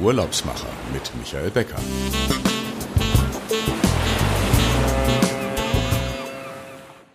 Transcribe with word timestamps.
Urlaubsmacher 0.00 0.68
mit 0.92 1.10
Michael 1.18 1.50
Becker. 1.50 1.76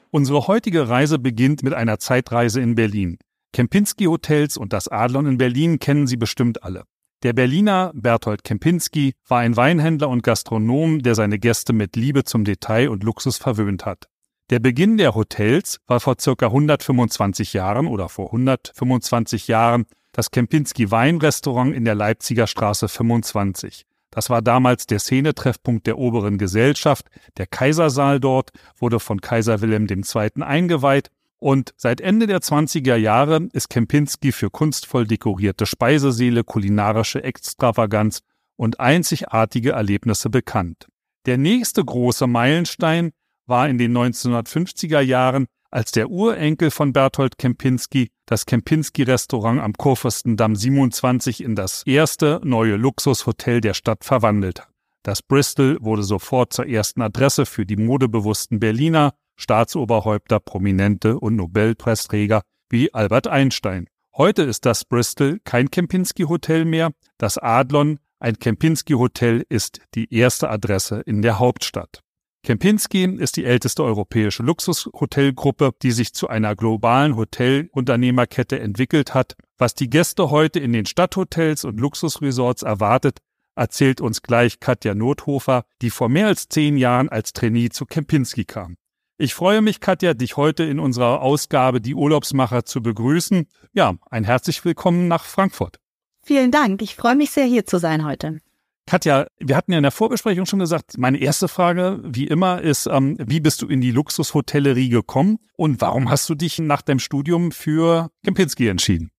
Unsere 0.10 0.48
heutige 0.48 0.90
Reise 0.90 1.20
beginnt 1.20 1.64
mit 1.64 1.74
einer 1.74 2.00
Zeitreise 2.00 2.60
in 2.60 2.76
Berlin. 2.76 3.18
Kempinski 3.54 4.06
Hotels 4.06 4.58
und 4.58 4.74
das 4.74 4.88
Adlon 4.88 5.26
in 5.26 5.38
Berlin 5.38 5.80
kennen 5.80 6.08
Sie 6.08 6.18
bestimmt 6.18 6.64
alle. 6.64 6.84
Der 7.24 7.34
Berliner 7.34 7.92
Berthold 7.94 8.44
Kempinski 8.44 9.14
war 9.28 9.40
ein 9.40 9.56
Weinhändler 9.56 10.10
und 10.10 10.24
Gastronom, 10.24 11.04
der 11.04 11.16
seine 11.16 11.38
Gäste 11.38 11.72
mit 11.72 11.96
Liebe 11.96 12.24
zum 12.24 12.46
Detail 12.46 12.90
und 12.90 13.04
Luxus 13.04 13.38
verwöhnt 13.38 13.86
hat. 13.86 14.08
Der 14.50 14.60
Beginn 14.60 14.98
der 14.98 15.16
Hotels 15.16 15.80
war 15.88 16.00
vor 16.00 16.16
circa 16.20 16.48
125 16.48 17.54
Jahren 17.54 17.88
oder 17.88 18.10
vor 18.10 18.26
125 18.28 19.48
Jahren 19.48 19.86
das 20.12 20.32
Kempinski 20.32 20.92
Weinrestaurant 20.92 21.76
in 21.76 21.86
der 21.86 21.96
Leipziger 21.96 22.48
Straße 22.48 22.88
25. 22.88 23.86
Das 24.10 24.30
war 24.30 24.42
damals 24.42 24.86
der 24.86 25.00
Szenetreffpunkt 25.00 25.88
der 25.88 25.98
oberen 25.98 26.38
Gesellschaft. 26.38 27.08
Der 27.38 27.48
Kaisersaal 27.48 28.20
dort 28.20 28.52
wurde 28.78 29.00
von 29.00 29.22
Kaiser 29.22 29.62
Wilhelm 29.62 29.88
II. 29.90 30.44
eingeweiht 30.44 31.10
und 31.40 31.74
seit 31.76 32.02
Ende 32.02 32.28
der 32.28 32.40
20er 32.40 32.98
Jahre 32.98 33.48
ist 33.54 33.70
Kempinski 33.70 34.32
für 34.32 34.52
kunstvoll 34.52 35.08
dekorierte 35.08 35.66
Speisesäle, 35.66 36.44
kulinarische 36.44 37.24
Extravaganz 37.24 38.22
und 38.58 38.80
einzigartige 38.80 39.72
Erlebnisse 39.72 40.30
bekannt. 40.30 40.88
Der 41.26 41.38
nächste 41.38 41.84
große 41.84 42.28
Meilenstein 42.28 43.12
war 43.48 43.68
in 43.70 43.80
den 43.80 43.98
1950er 43.98 45.00
Jahren, 45.02 45.48
als 45.72 45.92
der 45.92 46.10
Urenkel 46.10 46.70
von 46.70 46.94
Berthold 46.94 47.38
Kempinski 47.38 48.12
das 48.26 48.46
Kempinski-Restaurant 48.46 49.60
am 49.60 49.74
Kurfürstendamm 49.74 50.56
27 50.56 51.44
in 51.44 51.56
das 51.56 51.84
erste 51.86 52.40
neue 52.44 52.76
Luxushotel 52.76 53.62
der 53.62 53.74
Stadt 53.74 54.04
verwandelt 54.04 54.62
hat. 54.62 54.70
Das 55.04 55.24
Bristol 55.24 55.78
wurde 55.82 56.04
sofort 56.04 56.54
zur 56.54 56.68
ersten 56.68 57.02
Adresse 57.02 57.46
für 57.46 57.66
die 57.66 57.78
modebewussten 57.78 58.60
Berliner, 58.60 59.14
Staatsoberhäupter, 59.36 60.40
Prominente 60.40 61.20
und 61.20 61.36
Nobelpreisträger 61.36 62.44
wie 62.70 62.94
Albert 62.94 63.28
Einstein. 63.28 63.88
Heute 64.16 64.44
ist 64.44 64.66
das 64.66 64.86
Bristol 64.86 65.40
kein 65.44 65.72
Kempinski-Hotel 65.72 66.66
mehr. 66.66 66.92
Das 67.18 67.38
Adlon, 67.38 68.00
ein 68.20 68.38
Kempinski-Hotel, 68.38 69.44
ist 69.50 69.82
die 69.96 70.14
erste 70.14 70.50
Adresse 70.50 71.02
in 71.02 71.22
der 71.22 71.40
Hauptstadt. 71.40 72.01
Kempinski 72.44 73.04
ist 73.04 73.38
die 73.38 73.46
älteste 73.46 73.84
europäische 73.84 74.42
Luxushotelgruppe, 74.42 75.74
die 75.84 75.92
sich 75.92 76.14
zu 76.14 76.28
einer 76.28 76.56
globalen 76.56 77.16
Hotelunternehmerkette 77.16 78.60
entwickelt 78.60 79.14
hat. 79.14 79.36
Was 79.60 79.76
die 79.76 79.92
Gäste 79.92 80.32
heute 80.32 80.60
in 80.60 80.74
den 80.74 80.88
Stadthotels 80.88 81.66
und 81.66 81.80
Luxusresorts 81.80 82.64
erwartet, 82.64 83.20
erzählt 83.56 84.02
uns 84.02 84.24
gleich 84.24 84.60
Katja 84.60 84.96
Nothofer, 84.96 85.66
die 85.84 85.92
vor 85.92 86.10
mehr 86.10 86.28
als 86.28 86.50
zehn 86.50 86.78
Jahren 86.78 87.10
als 87.10 87.34
Trainee 87.34 87.70
zu 87.70 87.86
Kempinski 87.86 88.46
kam. 88.46 88.76
Ich 89.20 89.36
freue 89.36 89.62
mich, 89.62 89.80
Katja, 89.80 90.16
dich 90.16 90.36
heute 90.36 90.64
in 90.64 90.80
unserer 90.80 91.22
Ausgabe 91.22 91.80
Die 91.80 91.94
Urlaubsmacher 91.94 92.66
zu 92.66 92.82
begrüßen. 92.82 93.48
Ja, 93.72 93.94
ein 94.10 94.24
herzlich 94.24 94.66
willkommen 94.66 95.08
nach 95.08 95.26
Frankfurt. 95.26 95.80
Vielen 96.24 96.50
Dank. 96.50 96.82
Ich 96.82 96.96
freue 96.96 97.16
mich 97.16 97.30
sehr, 97.30 97.46
hier 97.46 97.68
zu 97.68 97.78
sein 97.78 98.04
heute. 98.04 98.40
Katja, 98.88 99.28
wir 99.40 99.56
hatten 99.56 99.72
ja 99.72 99.78
in 99.78 99.84
der 99.84 99.92
Vorbesprechung 99.92 100.46
schon 100.46 100.60
gesagt, 100.60 100.98
meine 100.98 101.20
erste 101.20 101.48
Frage, 101.48 102.00
wie 102.04 102.28
immer, 102.28 102.62
ist, 102.62 102.88
ähm, 102.88 103.16
wie 103.20 103.40
bist 103.40 103.62
du 103.62 103.68
in 103.68 103.80
die 103.80 103.92
Luxushotellerie 103.92 104.90
gekommen 104.90 105.40
und 105.56 105.80
warum 105.82 106.10
hast 106.10 106.28
du 106.30 106.36
dich 106.36 106.60
nach 106.60 106.82
deinem 106.82 107.00
Studium 107.00 107.52
für 107.52 108.10
Kempinski 108.26 108.68
entschieden? 108.68 109.12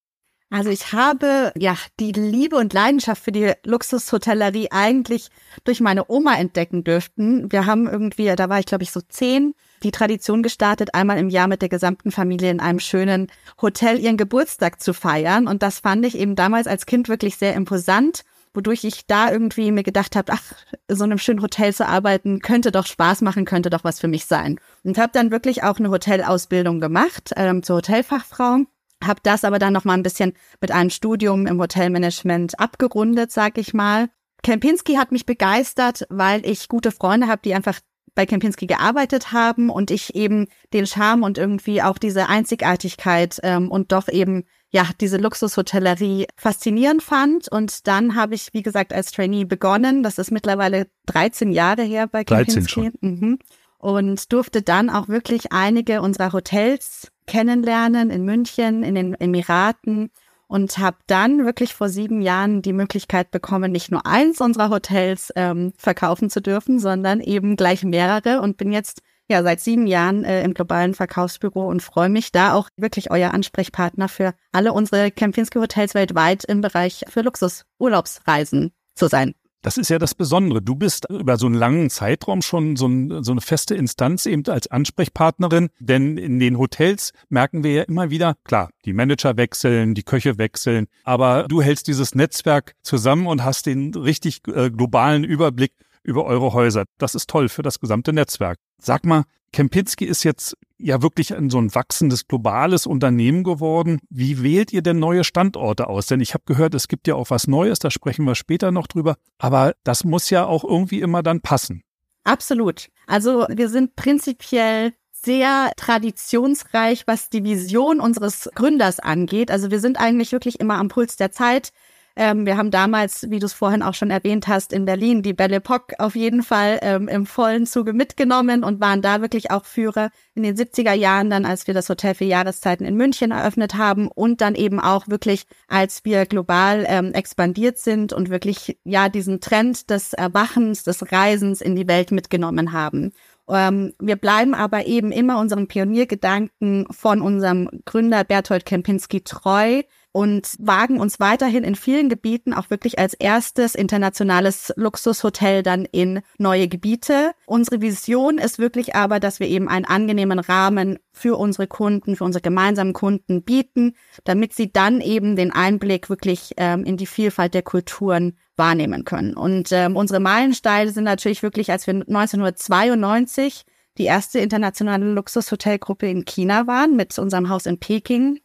Also 0.53 0.69
ich 0.69 0.93
habe 0.93 1.51
ja 1.57 1.79
die 1.99 2.13
Liebe 2.13 2.57
und 2.57 2.75
Leidenschaft 2.75 3.25
für 3.25 3.33
die 3.33 3.53
Luxushotellerie 3.65 4.69
eigentlich 4.71 5.31
durch 5.65 5.81
meine 5.81 6.11
Oma 6.11 6.35
entdecken 6.35 6.85
dürften. 6.85 7.51
Wir 7.51 7.65
haben 7.65 7.89
irgendwie, 7.89 8.27
da 8.37 8.51
war 8.51 8.59
ich 8.59 8.67
glaube 8.67 8.85
ich 8.85 8.91
so 8.91 9.01
zehn, 9.01 9.55
die 9.83 9.93
Tradition 9.93 10.43
gestartet, 10.43 10.95
einmal 10.95 11.17
im 11.17 11.31
Jahr 11.31 11.49
mit 11.49 11.63
der 11.63 11.71
gesamten 11.71 12.11
Familie 12.11 12.51
in 12.51 12.61
einem 12.61 12.81
schönen 12.81 13.29
Hotel 13.63 13.99
ihren 13.99 14.19
Geburtstag 14.19 14.83
zu 14.83 14.93
feiern. 14.93 15.49
Und 15.49 15.63
das 15.63 15.79
fand 15.79 16.05
ich 16.05 16.19
eben 16.19 16.37
damals 16.37 16.67
als 16.67 16.85
Kind 16.85 17.09
wirklich 17.09 17.37
sehr 17.39 17.55
imposant 17.55 18.23
wodurch 18.55 18.85
ich 18.85 19.07
da 19.07 19.31
irgendwie 19.31 19.73
mir 19.73 19.83
gedacht 19.83 20.17
habe, 20.17 20.33
ach, 20.33 20.43
so 20.89 21.05
einem 21.05 21.19
schönen 21.19 21.43
Hotel 21.43 21.75
zu 21.75 21.87
arbeiten, 21.87 22.41
könnte 22.41 22.73
doch 22.73 22.87
Spaß 22.87 23.23
machen, 23.23 23.45
könnte 23.45 23.71
doch 23.71 23.85
was 23.85 24.01
für 24.01 24.09
mich 24.09 24.27
sein. 24.27 24.59
Und 24.83 24.99
habe 24.99 25.13
dann 25.13 25.31
wirklich 25.31 25.63
auch 25.63 25.79
eine 25.79 25.91
Hotelausbildung 25.91 26.81
gemacht 26.81 27.33
ähm, 27.37 27.63
zur 27.63 27.77
Hotelfachfrau. 27.77 28.59
Habe 29.03 29.21
das 29.23 29.45
aber 29.45 29.59
dann 29.59 29.73
noch 29.73 29.85
mal 29.85 29.95
ein 29.95 30.03
bisschen 30.03 30.35
mit 30.61 30.71
einem 30.71 30.91
Studium 30.91 31.47
im 31.47 31.61
Hotelmanagement 31.61 32.59
abgerundet, 32.61 33.33
sag 33.33 33.59
ich 33.59 33.75
mal. 33.75 34.09
Kempinski 34.43 34.95
hat 34.95 35.13
mich 35.13 35.27
begeistert, 35.27 36.07
weil 36.09 36.45
ich 36.47 36.69
gute 36.69 36.91
Freunde 36.91 37.29
habe, 37.29 37.43
die 37.45 37.55
einfach 37.55 37.81
bei 38.15 38.27
Kempinski 38.27 38.67
gearbeitet 38.67 39.33
haben 39.33 39.71
und 39.71 39.91
ich 39.91 40.15
eben 40.15 40.49
den 40.73 40.87
Charme 40.87 41.23
und 41.23 41.39
irgendwie 41.39 41.83
auch 41.83 41.99
diese 41.99 42.29
Einzigartigkeit 42.29 43.41
ähm, 43.43 43.71
und 43.71 43.93
doch 43.93 44.09
eben 44.09 44.45
ja, 44.73 44.89
diese 45.01 45.19
Luxushotellerie 45.19 46.27
faszinierend 46.37 47.03
fand. 47.03 47.47
Und 47.49 47.87
dann 47.87 48.17
habe 48.17 48.35
ich, 48.35 48.49
wie 48.53 48.63
gesagt, 48.63 48.93
als 48.93 49.13
Trainee 49.13 49.45
begonnen. 49.45 50.03
Das 50.03 50.19
ist 50.19 50.31
mittlerweile 50.31 50.87
13 51.07 51.53
Jahre 51.53 51.83
her 51.83 52.07
bei 52.07 52.25
Kempinski. 52.25 52.91
Mhm. 53.01 53.39
Und 53.77 54.33
durfte 54.33 54.63
dann 54.63 54.89
auch 54.89 55.09
wirklich 55.09 55.53
einige 55.53 56.01
unserer 56.01 56.33
Hotels 56.33 57.13
kennenlernen 57.27 58.11
in 58.11 58.25
München, 58.25 58.83
in 58.83 58.95
den 58.95 59.15
Emiraten 59.15 60.11
und 60.47 60.79
habe 60.79 60.99
dann 61.07 61.45
wirklich 61.45 61.75
vor 61.75 61.89
sieben 61.89 62.23
Jahren 62.23 62.63
die 62.63 62.73
Möglichkeit 62.73 63.31
bekommen, 63.31 63.73
nicht 63.73 63.91
nur 63.91 64.07
eins 64.07 64.41
unserer 64.41 64.71
Hotels 64.71 65.33
ähm, 65.35 65.73
verkaufen 65.77 66.31
zu 66.31 66.41
dürfen, 66.41 66.79
sondern 66.79 67.21
eben 67.21 67.57
gleich 67.57 67.85
mehrere 67.85 68.41
und 68.41 68.57
bin 68.57 68.71
jetzt 68.71 69.03
ja 69.29 69.43
seit 69.43 69.61
sieben 69.61 69.87
Jahren 69.87 70.25
äh, 70.25 70.43
im 70.43 70.55
globalen 70.55 70.95
Verkaufsbüro 70.95 71.67
und 71.67 71.83
freue 71.83 72.09
mich 72.09 72.33
da 72.33 72.55
auch 72.55 72.69
wirklich 72.77 73.11
euer 73.11 73.33
Ansprechpartner 73.33 74.09
für 74.09 74.35
alle 74.53 74.73
unsere 74.73 75.11
Kempinski 75.11 75.59
Hotels 75.59 75.95
weltweit 75.95 76.45
im 76.45 76.61
Bereich 76.61 77.05
für 77.09 77.23
Luxus-Urlaubsreisen 77.23 78.73
zu 78.95 79.09
sein. 79.09 79.35
Das 79.63 79.79
ist 79.79 79.91
ja 79.91 80.01
das 80.01 80.17
Besondere. 80.17 80.61
Du 80.61 80.75
bist 80.75 81.09
über 81.09 81.37
so 81.37 81.47
einen 81.47 81.55
langen 81.55 81.89
Zeitraum 81.89 82.43
schon 82.43 82.75
so, 82.75 82.89
ein, 82.89 83.23
so, 83.23 83.31
eine 83.31 83.41
feste 83.41 83.77
Instanz 83.77 84.27
eben 84.27 84.45
als 84.49 84.67
Ansprechpartnerin. 84.67 85.71
Denn 85.79 86.19
in 86.19 86.41
den 86.41 86.59
Hotels 86.59 87.13
merken 87.29 87.63
wir 87.63 87.73
ja 87.73 87.83
immer 87.85 88.11
wieder, 88.11 88.35
klar, 88.43 88.71
die 88.85 88.93
Manager 88.93 89.37
wechseln, 89.37 89.95
die 89.95 90.03
Köche 90.03 90.37
wechseln, 90.37 90.89
aber 91.05 91.47
du 91.49 91.63
hältst 91.63 91.87
dieses 91.87 92.17
Netzwerk 92.17 92.75
zusammen 92.83 93.29
und 93.29 93.45
hast 93.45 93.67
den 93.67 93.95
richtig 93.95 94.41
äh, 94.49 94.69
globalen 94.71 95.23
Überblick 95.23 95.73
über 96.03 96.25
eure 96.25 96.53
Häuser. 96.53 96.85
Das 96.99 97.15
ist 97.15 97.29
toll 97.29 97.49
für 97.49 97.63
das 97.63 97.81
gesamte 97.81 98.13
Netzwerk. 98.13 98.59
Sag 98.79 99.05
mal, 99.05 99.25
Kempinski 99.53 100.07
ist 100.07 100.25
jetzt 100.25 100.57
ja 100.79 101.03
wirklich 101.03 101.35
ein 101.35 101.51
so 101.51 101.59
ein 101.59 101.75
wachsendes 101.75 102.27
globales 102.27 102.87
Unternehmen 102.87 103.45
geworden. 103.45 104.01
Wie 104.09 104.43
wählt 104.43 104.73
ihr 104.73 104.83
denn 104.83 104.99
neue 104.99 105.25
Standorte 105.25 105.89
aus? 105.89 106.07
Denn 106.07 106.21
ich 106.21 106.35
habe 106.35 106.45
gehört, 106.47 106.75
es 106.75 106.89
gibt 106.89 107.07
ja 107.07 107.15
auch 107.15 107.31
was 107.31 107.47
Neues, 107.47 107.79
da 107.79 107.91
sprechen 107.91 108.25
wir 108.25 108.35
später 108.35 108.73
noch 108.73 108.87
drüber. 108.87 109.17
Aber 109.39 109.75
das 109.85 110.05
muss 110.05 110.31
ja 110.31 110.47
auch 110.47 110.65
irgendwie 110.65 111.01
immer 111.01 111.23
dann 111.23 111.43
passen. 111.43 111.83
Absolut. 112.25 112.89
Also 113.07 113.47
wir 113.51 113.69
sind 113.69 113.95
prinzipiell 113.95 114.95
sehr 115.13 115.73
traditionsreich, 115.77 117.07
was 117.07 117.31
die 117.31 117.45
Vision 117.45 118.01
unseres 118.01 118.51
Gründers 118.55 119.01
angeht. 119.01 119.51
Also 119.51 119.71
wir 119.71 119.81
sind 119.81 120.01
eigentlich 120.01 120.33
wirklich 120.33 120.61
immer 120.61 120.79
am 120.79 120.89
Puls 120.89 121.17
der 121.17 121.31
Zeit. 121.31 121.73
Ähm, 122.17 122.47
wir 122.47 122.57
haben 122.57 122.71
damals, 122.71 123.31
wie 123.31 123.39
du 123.39 123.47
es 123.47 123.53
vorhin 123.53 123.83
auch 123.83 123.95
schon 123.95 124.11
erwähnt 124.11 124.49
hast, 124.49 124.73
in 124.73 124.85
Berlin 124.85 125.23
die 125.23 125.33
Belle 125.33 125.57
Epoque 125.57 125.95
auf 125.99 126.15
jeden 126.15 126.43
Fall 126.43 126.79
ähm, 126.83 127.09
im 127.09 127.27
vollen 127.27 127.67
Zuge 127.67 127.93
mitgenommen 127.93 128.65
und 128.65 128.81
waren 128.81 129.03
da 129.03 129.21
wirklich 129.21 129.51
auch 129.51 129.65
Führer 129.65 130.11
in 130.35 130.43
den 130.43 130.57
70er 130.57 130.93
Jahren 130.93 131.31
dann, 131.31 131.45
als 131.45 131.67
wir 131.67 131.75
das 131.75 131.89
Hotel 131.89 132.15
für 132.15 132.25
Jahreszeiten 132.25 132.85
in 132.85 132.97
München 132.97 133.31
eröffnet 133.31 133.75
haben 133.75 134.09
und 134.09 134.41
dann 134.41 134.55
eben 134.55 134.81
auch 134.81 135.09
wirklich, 135.09 135.45
als 135.69 136.05
wir 136.05 136.27
global 136.27 136.85
ähm, 136.89 137.13
expandiert 137.13 137.79
sind 137.79 138.13
und 138.13 138.31
wirklich 138.31 138.79
ja 138.85 139.09
diesen 139.09 139.41
Trend 139.41 139.91
des 139.91 140.13
Erwachens, 140.13 140.85
des 140.85 141.13
Reisens 141.13 141.61
in 141.61 141.77
die 141.77 141.89
Welt 141.89 142.11
mitgenommen 142.11 142.73
haben. 142.73 143.13
Ähm, 143.49 143.93
wir 143.99 144.17
bleiben 144.17 144.55
aber 144.55 144.87
eben 144.87 145.13
immer 145.13 145.39
unserem 145.39 145.67
Pioniergedanken 145.67 146.87
von 146.91 147.21
unserem 147.21 147.69
Gründer 147.85 148.25
Berthold 148.25 148.65
Kempinski 148.65 149.23
treu, 149.23 149.83
und 150.13 150.55
wagen 150.59 151.01
uns 151.01 151.21
weiterhin 151.21 151.65
in 151.65 151.75
vielen 151.75 152.11
Gebieten 152.11 152.53
auch 152.53 152.69
wirklich 152.69 152.99
als 152.99 153.15
erstes 153.15 153.75
internationales 153.75 154.73
Luxushotel 154.77 155.63
dann 155.63 155.87
in 155.87 156.21
neue 156.39 156.69
Gebiete. 156.69 157.33
Unsere 157.47 157.81
Vision 157.81 158.37
ist 158.37 158.59
wirklich 158.59 158.95
aber, 158.95 159.21
dass 159.21 159.41
wir 159.41 159.49
eben 159.49 159.69
einen 159.69 159.87
angenehmen 159.87 160.39
Rahmen 160.39 160.99
für 161.13 161.39
unsere 161.39 161.67
Kunden, 161.67 162.15
für 162.17 162.25
unsere 162.25 162.43
gemeinsamen 162.43 162.93
Kunden 162.93 163.43
bieten, 163.43 163.95
damit 164.25 164.53
sie 164.53 164.71
dann 164.71 165.01
eben 165.01 165.35
den 165.35 165.51
Einblick 165.51 166.11
wirklich 166.11 166.53
ähm, 166.59 166.85
in 166.85 166.99
die 166.99 167.07
Vielfalt 167.07 167.55
der 167.55 167.63
Kulturen 167.63 168.37
wahrnehmen 168.57 169.05
können. 169.05 169.35
Und 169.35 169.73
ähm, 169.73 169.97
unsere 169.97 170.21
Meilensteine 170.21 170.91
sind 170.91 171.05
natürlich 171.05 171.43
wirklich, 171.43 171.71
als 171.71 171.87
wir 171.87 171.95
1992 171.95 173.65
die 173.99 174.05
erste 174.05 174.41
internationale 174.41 175.11
Luxushotelgruppe 175.13 176.09
in 176.09 176.25
China 176.25 176.67
waren 176.67 176.97
mit 176.97 177.19
unserem 177.19 177.49
Haus 177.49 177.67
in 177.67 177.79
Peking 177.79 178.41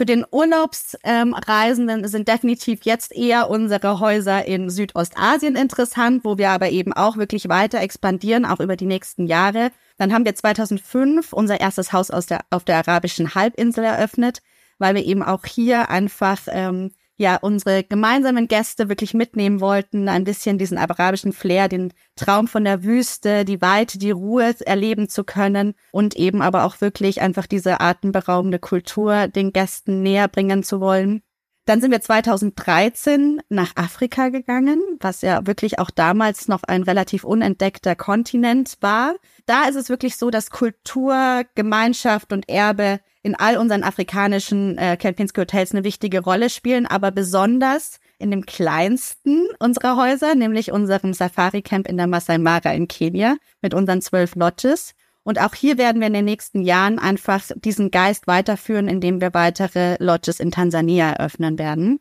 Für 0.00 0.06
den 0.06 0.24
Urlaubsreisenden 0.30 2.04
ähm, 2.04 2.08
sind 2.08 2.26
definitiv 2.26 2.84
jetzt 2.84 3.14
eher 3.14 3.50
unsere 3.50 4.00
Häuser 4.00 4.46
in 4.46 4.70
Südostasien 4.70 5.56
interessant, 5.56 6.24
wo 6.24 6.38
wir 6.38 6.48
aber 6.48 6.70
eben 6.70 6.94
auch 6.94 7.18
wirklich 7.18 7.50
weiter 7.50 7.80
expandieren, 7.82 8.46
auch 8.46 8.60
über 8.60 8.76
die 8.76 8.86
nächsten 8.86 9.26
Jahre. 9.26 9.72
Dann 9.98 10.14
haben 10.14 10.24
wir 10.24 10.34
2005 10.34 11.34
unser 11.34 11.60
erstes 11.60 11.92
Haus 11.92 12.10
aus 12.10 12.24
der, 12.24 12.40
auf 12.48 12.64
der 12.64 12.78
arabischen 12.78 13.34
Halbinsel 13.34 13.84
eröffnet, 13.84 14.40
weil 14.78 14.94
wir 14.94 15.04
eben 15.04 15.22
auch 15.22 15.44
hier 15.44 15.90
einfach 15.90 16.40
ähm, 16.48 16.92
ja 17.20 17.36
unsere 17.36 17.84
gemeinsamen 17.84 18.48
Gäste 18.48 18.88
wirklich 18.88 19.12
mitnehmen 19.12 19.60
wollten, 19.60 20.08
ein 20.08 20.24
bisschen 20.24 20.56
diesen 20.56 20.78
arabischen 20.78 21.34
Flair, 21.34 21.68
den 21.68 21.92
Traum 22.16 22.48
von 22.48 22.64
der 22.64 22.82
Wüste, 22.82 23.44
die 23.44 23.60
Weite, 23.60 23.98
die 23.98 24.10
Ruhe 24.10 24.54
erleben 24.60 25.06
zu 25.06 25.22
können 25.22 25.74
und 25.92 26.16
eben 26.16 26.40
aber 26.40 26.64
auch 26.64 26.80
wirklich 26.80 27.20
einfach 27.20 27.46
diese 27.46 27.80
atemberaubende 27.80 28.58
Kultur 28.58 29.28
den 29.28 29.52
Gästen 29.52 30.02
näher 30.02 30.28
bringen 30.28 30.62
zu 30.62 30.80
wollen. 30.80 31.22
Dann 31.70 31.80
sind 31.80 31.92
wir 31.92 32.00
2013 32.00 33.42
nach 33.48 33.76
Afrika 33.76 34.30
gegangen, 34.30 34.80
was 34.98 35.22
ja 35.22 35.46
wirklich 35.46 35.78
auch 35.78 35.90
damals 35.90 36.48
noch 36.48 36.64
ein 36.64 36.82
relativ 36.82 37.22
unentdeckter 37.22 37.94
Kontinent 37.94 38.78
war. 38.80 39.14
Da 39.46 39.68
ist 39.68 39.76
es 39.76 39.88
wirklich 39.88 40.16
so, 40.16 40.30
dass 40.30 40.50
Kultur, 40.50 41.44
Gemeinschaft 41.54 42.32
und 42.32 42.48
Erbe 42.48 42.98
in 43.22 43.36
all 43.36 43.56
unseren 43.56 43.84
afrikanischen 43.84 44.78
äh, 44.78 44.96
Kempinski 44.96 45.42
Hotels 45.42 45.70
eine 45.70 45.84
wichtige 45.84 46.24
Rolle 46.24 46.50
spielen, 46.50 46.86
aber 46.86 47.12
besonders 47.12 48.00
in 48.18 48.32
dem 48.32 48.46
kleinsten 48.46 49.46
unserer 49.60 49.96
Häuser, 49.96 50.34
nämlich 50.34 50.72
unserem 50.72 51.14
Safari 51.14 51.62
Camp 51.62 51.86
in 51.86 51.98
der 51.98 52.08
Masai 52.08 52.38
Mara 52.38 52.72
in 52.72 52.88
Kenia 52.88 53.36
mit 53.62 53.74
unseren 53.74 54.02
zwölf 54.02 54.34
Lodges. 54.34 54.96
Und 55.22 55.40
auch 55.40 55.54
hier 55.54 55.78
werden 55.78 56.00
wir 56.00 56.06
in 56.06 56.14
den 56.14 56.24
nächsten 56.24 56.62
Jahren 56.62 56.98
einfach 56.98 57.50
diesen 57.54 57.90
Geist 57.90 58.26
weiterführen, 58.26 58.88
indem 58.88 59.20
wir 59.20 59.34
weitere 59.34 59.96
Lodges 60.02 60.40
in 60.40 60.50
Tansania 60.50 61.10
eröffnen 61.10 61.58
werden. 61.58 62.00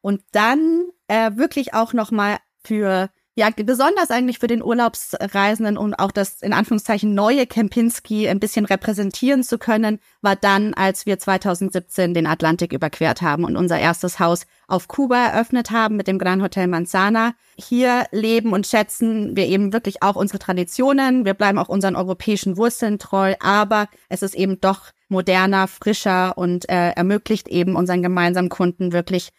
Und 0.00 0.22
dann 0.32 0.88
äh, 1.08 1.32
wirklich 1.34 1.74
auch 1.74 1.92
nochmal 1.92 2.38
für 2.62 3.10
ja, 3.36 3.48
besonders 3.54 4.10
eigentlich 4.10 4.40
für 4.40 4.48
den 4.48 4.62
Urlaubsreisenden 4.62 5.78
und 5.78 5.94
auch 5.94 6.10
das 6.10 6.42
in 6.42 6.52
Anführungszeichen 6.52 7.14
neue 7.14 7.46
Kempinski 7.46 8.28
ein 8.28 8.40
bisschen 8.40 8.64
repräsentieren 8.64 9.44
zu 9.44 9.56
können, 9.56 10.00
war 10.20 10.34
dann, 10.34 10.74
als 10.74 11.06
wir 11.06 11.18
2017 11.18 12.12
den 12.12 12.26
Atlantik 12.26 12.72
überquert 12.72 13.22
haben 13.22 13.44
und 13.44 13.56
unser 13.56 13.78
erstes 13.78 14.18
Haus 14.18 14.46
auf 14.66 14.88
Kuba 14.88 15.16
eröffnet 15.16 15.70
haben 15.70 15.96
mit 15.96 16.08
dem 16.08 16.18
Gran 16.18 16.42
Hotel 16.42 16.66
Manzana. 16.66 17.34
Hier 17.56 18.06
leben 18.10 18.52
und 18.52 18.66
schätzen 18.66 19.36
wir 19.36 19.46
eben 19.46 19.72
wirklich 19.72 20.02
auch 20.02 20.16
unsere 20.16 20.40
Traditionen. 20.40 21.24
Wir 21.24 21.34
bleiben 21.34 21.58
auch 21.58 21.68
unseren 21.68 21.94
europäischen 21.94 22.56
Wurzeln 22.56 22.98
treu, 22.98 23.34
aber 23.40 23.88
es 24.08 24.22
ist 24.22 24.34
eben 24.34 24.60
doch 24.60 24.90
moderner, 25.08 25.68
frischer 25.68 26.36
und 26.36 26.68
äh, 26.68 26.90
ermöglicht 26.90 27.48
eben 27.48 27.76
unseren 27.76 28.02
gemeinsamen 28.02 28.48
Kunden 28.48 28.92
wirklich 28.92 29.30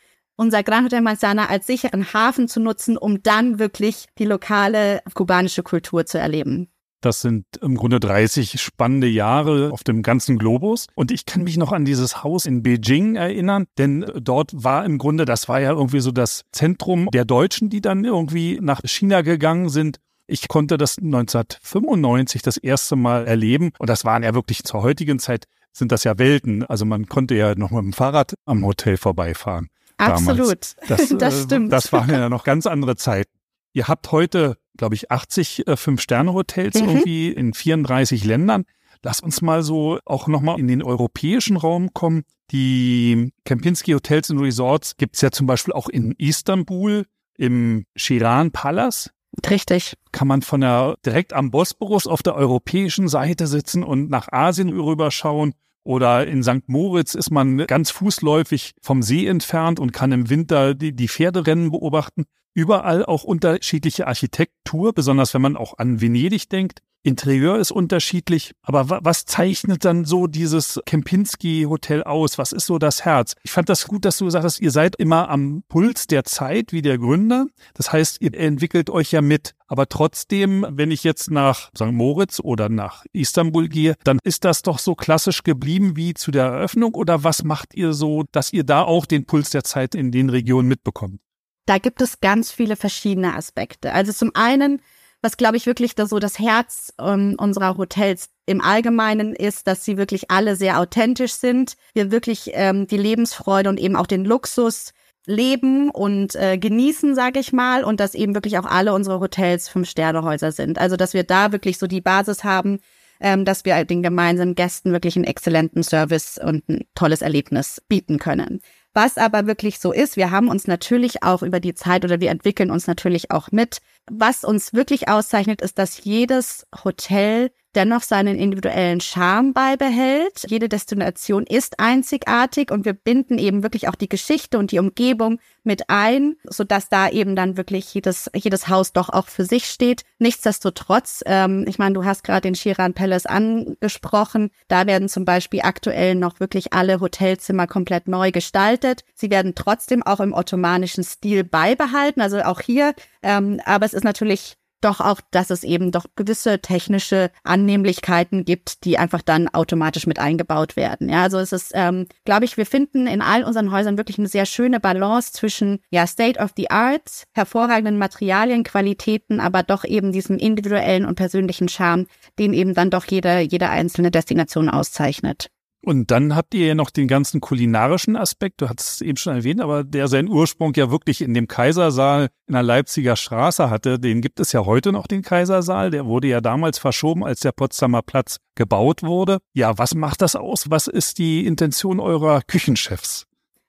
unser 0.41 0.63
Gran 0.63 0.85
Hotel 0.85 1.01
Manzana 1.01 1.49
als 1.49 1.67
sicheren 1.67 2.13
Hafen 2.13 2.47
zu 2.47 2.59
nutzen, 2.59 2.97
um 2.97 3.21
dann 3.21 3.59
wirklich 3.59 4.07
die 4.17 4.25
lokale 4.25 5.01
kubanische 5.13 5.61
Kultur 5.61 6.07
zu 6.07 6.17
erleben. 6.17 6.67
Das 6.99 7.21
sind 7.21 7.45
im 7.61 7.75
Grunde 7.75 7.99
30 7.99 8.59
spannende 8.59 9.07
Jahre 9.07 9.71
auf 9.71 9.83
dem 9.83 10.01
ganzen 10.01 10.39
Globus. 10.39 10.87
Und 10.95 11.11
ich 11.11 11.27
kann 11.27 11.43
mich 11.43 11.57
noch 11.57 11.71
an 11.71 11.85
dieses 11.85 12.23
Haus 12.23 12.47
in 12.47 12.63
Beijing 12.63 13.15
erinnern, 13.15 13.65
denn 13.77 14.05
dort 14.19 14.51
war 14.55 14.83
im 14.83 14.97
Grunde, 14.97 15.25
das 15.25 15.47
war 15.47 15.61
ja 15.61 15.71
irgendwie 15.71 15.99
so 15.99 16.11
das 16.11 16.41
Zentrum 16.51 17.07
der 17.13 17.25
Deutschen, 17.25 17.69
die 17.69 17.81
dann 17.81 18.03
irgendwie 18.03 18.59
nach 18.61 18.81
China 18.83 19.21
gegangen 19.21 19.69
sind. 19.69 19.97
Ich 20.25 20.47
konnte 20.47 20.77
das 20.77 20.97
1995 20.97 22.41
das 22.41 22.57
erste 22.57 22.95
Mal 22.95 23.27
erleben. 23.27 23.71
Und 23.77 23.89
das 23.89 24.05
waren 24.05 24.23
ja 24.23 24.33
wirklich 24.33 24.63
zur 24.63 24.81
heutigen 24.81 25.19
Zeit 25.19 25.45
sind 25.73 25.91
das 25.91 26.03
ja 26.03 26.17
Welten. 26.17 26.63
Also 26.65 26.85
man 26.85 27.07
konnte 27.07 27.35
ja 27.35 27.55
noch 27.55 27.71
mit 27.71 27.83
dem 27.83 27.93
Fahrrad 27.93 28.33
am 28.45 28.65
Hotel 28.65 28.97
vorbeifahren. 28.97 29.67
Absolut. 30.01 30.75
Das, 30.87 31.09
das 31.09 31.39
äh, 31.39 31.43
stimmt. 31.43 31.71
Das 31.71 31.93
waren 31.93 32.09
ja 32.09 32.29
noch 32.29 32.43
ganz 32.43 32.65
andere 32.65 32.95
Zeiten. 32.95 33.31
Ihr 33.73 33.87
habt 33.87 34.11
heute, 34.11 34.57
glaube 34.77 34.95
ich, 34.95 35.11
80 35.11 35.67
äh, 35.67 35.77
Fünf-Sterne-Hotels 35.77 36.81
mhm. 36.81 36.89
irgendwie 36.89 37.29
in 37.29 37.53
34 37.53 38.23
Ländern. 38.23 38.65
Lass 39.03 39.19
uns 39.19 39.41
mal 39.41 39.63
so 39.63 39.99
auch 40.05 40.27
nochmal 40.27 40.59
in 40.59 40.67
den 40.67 40.83
europäischen 40.83 41.57
Raum 41.57 41.93
kommen. 41.93 42.23
Die 42.51 43.31
Kempinski 43.45 43.93
Hotels 43.93 44.29
und 44.29 44.39
Resorts 44.39 44.97
gibt's 44.97 45.21
ja 45.21 45.31
zum 45.31 45.47
Beispiel 45.47 45.73
auch 45.73 45.89
in 45.89 46.11
Istanbul 46.17 47.05
im 47.37 47.85
Shiran 47.95 48.51
Palace. 48.51 49.11
Richtig. 49.49 49.97
Kann 50.11 50.27
man 50.27 50.41
von 50.41 50.61
der 50.61 50.97
direkt 51.05 51.33
am 51.33 51.51
Bosporus 51.51 52.05
auf 52.05 52.21
der 52.21 52.35
europäischen 52.35 53.07
Seite 53.07 53.47
sitzen 53.47 53.83
und 53.83 54.09
nach 54.09 54.31
Asien 54.31 54.69
rüberschauen 54.69 55.53
oder 55.83 56.27
in 56.27 56.43
St. 56.43 56.67
Moritz 56.67 57.15
ist 57.15 57.31
man 57.31 57.57
ganz 57.67 57.91
fußläufig 57.91 58.73
vom 58.81 59.01
See 59.01 59.27
entfernt 59.27 59.79
und 59.79 59.93
kann 59.93 60.11
im 60.11 60.29
Winter 60.29 60.73
die, 60.75 60.95
die 60.95 61.07
Pferderennen 61.07 61.71
beobachten. 61.71 62.25
Überall 62.53 63.05
auch 63.05 63.23
unterschiedliche 63.23 64.07
Architektur, 64.07 64.93
besonders 64.93 65.33
wenn 65.33 65.41
man 65.41 65.57
auch 65.57 65.77
an 65.77 66.01
Venedig 66.01 66.49
denkt. 66.49 66.81
Interieur 67.03 67.57
ist 67.57 67.71
unterschiedlich, 67.71 68.53
aber 68.61 68.99
was 69.03 69.25
zeichnet 69.25 69.85
dann 69.85 70.05
so 70.05 70.27
dieses 70.27 70.79
Kempinski 70.85 71.65
Hotel 71.67 72.03
aus? 72.03 72.37
Was 72.37 72.51
ist 72.51 72.67
so 72.67 72.77
das 72.77 73.05
Herz? 73.05 73.33
Ich 73.41 73.51
fand 73.51 73.69
das 73.69 73.87
gut, 73.87 74.05
dass 74.05 74.19
du 74.19 74.25
gesagt 74.25 74.45
hast, 74.45 74.59
ihr 74.59 74.69
seid 74.69 74.97
immer 74.97 75.27
am 75.29 75.63
Puls 75.67 76.05
der 76.05 76.25
Zeit 76.25 76.73
wie 76.73 76.83
der 76.83 76.99
Gründer. 76.99 77.47
Das 77.73 77.91
heißt, 77.91 78.21
ihr 78.21 78.35
entwickelt 78.35 78.91
euch 78.91 79.11
ja 79.11 79.21
mit. 79.21 79.55
Aber 79.65 79.89
trotzdem, 79.89 80.63
wenn 80.69 80.91
ich 80.91 81.03
jetzt 81.03 81.31
nach 81.31 81.71
St. 81.75 81.91
Moritz 81.91 82.39
oder 82.39 82.69
nach 82.69 83.03
Istanbul 83.13 83.67
gehe, 83.67 83.95
dann 84.03 84.19
ist 84.23 84.45
das 84.45 84.61
doch 84.61 84.77
so 84.77 84.93
klassisch 84.93 85.41
geblieben 85.41 85.95
wie 85.95 86.13
zu 86.13 86.29
der 86.29 86.43
Eröffnung 86.43 86.93
oder 86.93 87.23
was 87.23 87.43
macht 87.43 87.73
ihr 87.73 87.93
so, 87.93 88.25
dass 88.31 88.53
ihr 88.53 88.63
da 88.63 88.83
auch 88.83 89.07
den 89.07 89.25
Puls 89.25 89.49
der 89.49 89.63
Zeit 89.63 89.95
in 89.95 90.11
den 90.11 90.29
Regionen 90.29 90.67
mitbekommt? 90.67 91.19
Da 91.65 91.77
gibt 91.77 92.01
es 92.01 92.19
ganz 92.19 92.51
viele 92.51 92.75
verschiedene 92.75 93.35
Aspekte. 93.35 93.93
Also 93.93 94.11
zum 94.11 94.31
einen 94.33 94.81
was 95.21 95.37
glaube 95.37 95.57
ich 95.57 95.65
wirklich 95.65 95.95
da 95.95 96.07
so 96.07 96.19
das 96.19 96.39
Herz 96.39 96.93
ähm, 96.99 97.35
unserer 97.37 97.77
Hotels 97.77 98.29
im 98.47 98.61
Allgemeinen 98.61 99.35
ist, 99.35 99.67
dass 99.67 99.85
sie 99.85 99.97
wirklich 99.97 100.31
alle 100.31 100.55
sehr 100.55 100.79
authentisch 100.79 101.33
sind. 101.33 101.75
Wir 101.93 102.11
wirklich 102.11 102.51
ähm, 102.53 102.87
die 102.87 102.97
Lebensfreude 102.97 103.69
und 103.69 103.79
eben 103.79 103.95
auch 103.95 104.07
den 104.07 104.25
Luxus 104.25 104.93
leben 105.27 105.91
und 105.91 106.35
äh, 106.35 106.57
genießen, 106.57 107.13
sage 107.13 107.39
ich 107.39 107.53
mal, 107.53 107.83
und 107.83 107.99
dass 107.99 108.15
eben 108.15 108.33
wirklich 108.33 108.57
auch 108.57 108.65
alle 108.65 108.93
unsere 108.93 109.19
Hotels 109.19 109.69
Fünf-Sterne-Häuser 109.69 110.51
sind. 110.51 110.79
Also 110.79 110.97
dass 110.97 111.13
wir 111.13 111.23
da 111.23 111.51
wirklich 111.51 111.77
so 111.77 111.85
die 111.85 112.01
Basis 112.01 112.43
haben, 112.43 112.79
ähm, 113.19 113.45
dass 113.45 113.63
wir 113.63 113.85
den 113.85 114.01
gemeinsamen 114.01 114.55
Gästen 114.55 114.91
wirklich 114.91 115.15
einen 115.15 115.25
exzellenten 115.25 115.83
Service 115.83 116.39
und 116.43 116.67
ein 116.67 116.85
tolles 116.95 117.21
Erlebnis 117.21 117.79
bieten 117.87 118.17
können. 118.17 118.61
Was 118.93 119.17
aber 119.17 119.47
wirklich 119.47 119.79
so 119.79 119.93
ist, 119.93 120.17
wir 120.17 120.31
haben 120.31 120.49
uns 120.49 120.67
natürlich 120.67 121.23
auch 121.23 121.43
über 121.43 121.59
die 121.61 121.73
Zeit 121.73 122.03
oder 122.03 122.19
wir 122.19 122.29
entwickeln 122.29 122.71
uns 122.71 122.87
natürlich 122.87 123.31
auch 123.31 123.51
mit. 123.51 123.77
Was 124.09 124.43
uns 124.43 124.73
wirklich 124.73 125.07
auszeichnet, 125.07 125.61
ist, 125.61 125.79
dass 125.79 126.03
jedes 126.03 126.67
Hotel 126.83 127.51
dennoch 127.75 128.03
seinen 128.03 128.37
individuellen 128.37 129.01
Charme 129.01 129.53
beibehält. 129.53 130.45
Jede 130.47 130.69
Destination 130.69 131.45
ist 131.45 131.79
einzigartig 131.79 132.71
und 132.71 132.85
wir 132.85 132.93
binden 132.93 133.37
eben 133.37 133.63
wirklich 133.63 133.87
auch 133.87 133.95
die 133.95 134.09
Geschichte 134.09 134.57
und 134.57 134.71
die 134.71 134.79
Umgebung 134.79 135.39
mit 135.63 135.89
ein, 135.89 136.35
so 136.43 136.63
dass 136.63 136.89
da 136.89 137.09
eben 137.09 137.35
dann 137.35 137.57
wirklich 137.57 137.93
jedes, 137.93 138.29
jedes 138.33 138.67
Haus 138.67 138.93
doch 138.93 139.09
auch 139.09 139.27
für 139.27 139.45
sich 139.45 139.65
steht. 139.65 140.03
Nichtsdestotrotz, 140.19 141.23
ähm, 141.25 141.65
ich 141.67 141.77
meine, 141.77 141.93
du 141.93 142.03
hast 142.03 142.23
gerade 142.23 142.41
den 142.41 142.55
Shiran 142.55 142.93
Palace 142.93 143.25
angesprochen. 143.25 144.51
Da 144.67 144.87
werden 144.87 145.09
zum 145.09 145.25
Beispiel 145.25 145.61
aktuell 145.63 146.15
noch 146.15 146.39
wirklich 146.39 146.73
alle 146.73 146.99
Hotelzimmer 146.99 147.67
komplett 147.67 148.07
neu 148.07 148.31
gestaltet. 148.31 149.03
Sie 149.13 149.29
werden 149.29 149.53
trotzdem 149.55 150.03
auch 150.03 150.19
im 150.19 150.33
ottomanischen 150.33 151.03
Stil 151.03 151.43
beibehalten. 151.43 152.21
Also 152.21 152.41
auch 152.41 152.61
hier, 152.61 152.93
ähm, 153.21 153.61
aber 153.65 153.85
es 153.85 153.93
ist 153.93 154.03
natürlich 154.03 154.57
doch 154.81 154.99
auch, 154.99 155.21
dass 155.31 155.49
es 155.49 155.63
eben 155.63 155.91
doch 155.91 156.05
gewisse 156.15 156.59
technische 156.59 157.31
Annehmlichkeiten 157.43 158.45
gibt, 158.45 158.83
die 158.83 158.97
einfach 158.97 159.21
dann 159.21 159.47
automatisch 159.47 160.07
mit 160.07 160.19
eingebaut 160.19 160.75
werden. 160.75 161.09
Ja, 161.09 161.23
also 161.23 161.39
es 161.39 161.51
ist, 161.51 161.71
ähm, 161.73 162.07
glaube 162.25 162.45
ich, 162.45 162.57
wir 162.57 162.65
finden 162.65 163.07
in 163.07 163.21
all 163.21 163.43
unseren 163.43 163.71
Häusern 163.71 163.97
wirklich 163.97 164.17
eine 164.17 164.27
sehr 164.27 164.45
schöne 164.45 164.79
Balance 164.79 165.33
zwischen 165.33 165.79
ja 165.89 166.05
State 166.07 166.39
of 166.39 166.51
the 166.57 166.69
Art, 166.69 167.23
hervorragenden 167.33 167.97
Materialien, 167.97 168.63
Qualitäten, 168.63 169.39
aber 169.39 169.63
doch 169.63 169.83
eben 169.83 170.11
diesem 170.11 170.37
individuellen 170.37 171.05
und 171.05 171.15
persönlichen 171.15 171.69
Charme, 171.69 172.07
den 172.39 172.53
eben 172.53 172.73
dann 172.73 172.89
doch 172.89 173.05
jede 173.05 173.39
jede 173.39 173.69
einzelne 173.69 174.11
Destination 174.11 174.69
auszeichnet. 174.69 175.49
Und 175.83 176.11
dann 176.11 176.35
habt 176.35 176.53
ihr 176.53 176.67
ja 176.67 176.75
noch 176.75 176.91
den 176.91 177.07
ganzen 177.07 177.41
kulinarischen 177.41 178.15
Aspekt, 178.15 178.61
du 178.61 178.69
hattest 178.69 178.95
es 178.95 179.01
eben 179.01 179.17
schon 179.17 179.35
erwähnt, 179.35 179.61
aber 179.61 179.83
der 179.83 180.07
seinen 180.07 180.29
Ursprung 180.29 180.73
ja 180.75 180.91
wirklich 180.91 181.21
in 181.21 181.33
dem 181.33 181.47
Kaisersaal 181.47 182.29
in 182.45 182.53
der 182.53 182.61
Leipziger 182.61 183.15
Straße 183.15 183.69
hatte. 183.69 183.97
Den 183.97 184.21
gibt 184.21 184.39
es 184.39 184.51
ja 184.51 184.65
heute 184.65 184.91
noch, 184.91 185.07
den 185.07 185.23
Kaisersaal. 185.23 185.89
Der 185.89 186.05
wurde 186.05 186.27
ja 186.27 186.39
damals 186.39 186.77
verschoben, 186.77 187.23
als 187.23 187.39
der 187.39 187.51
Potsdamer 187.51 188.03
Platz 188.03 188.37
gebaut 188.53 189.01
wurde. 189.01 189.39
Ja, 189.53 189.77
was 189.79 189.95
macht 189.95 190.21
das 190.21 190.35
aus? 190.35 190.69
Was 190.69 190.85
ist 190.85 191.17
die 191.17 191.47
Intention 191.47 191.99
eurer 191.99 192.41
Küchenchefs? 192.45 193.25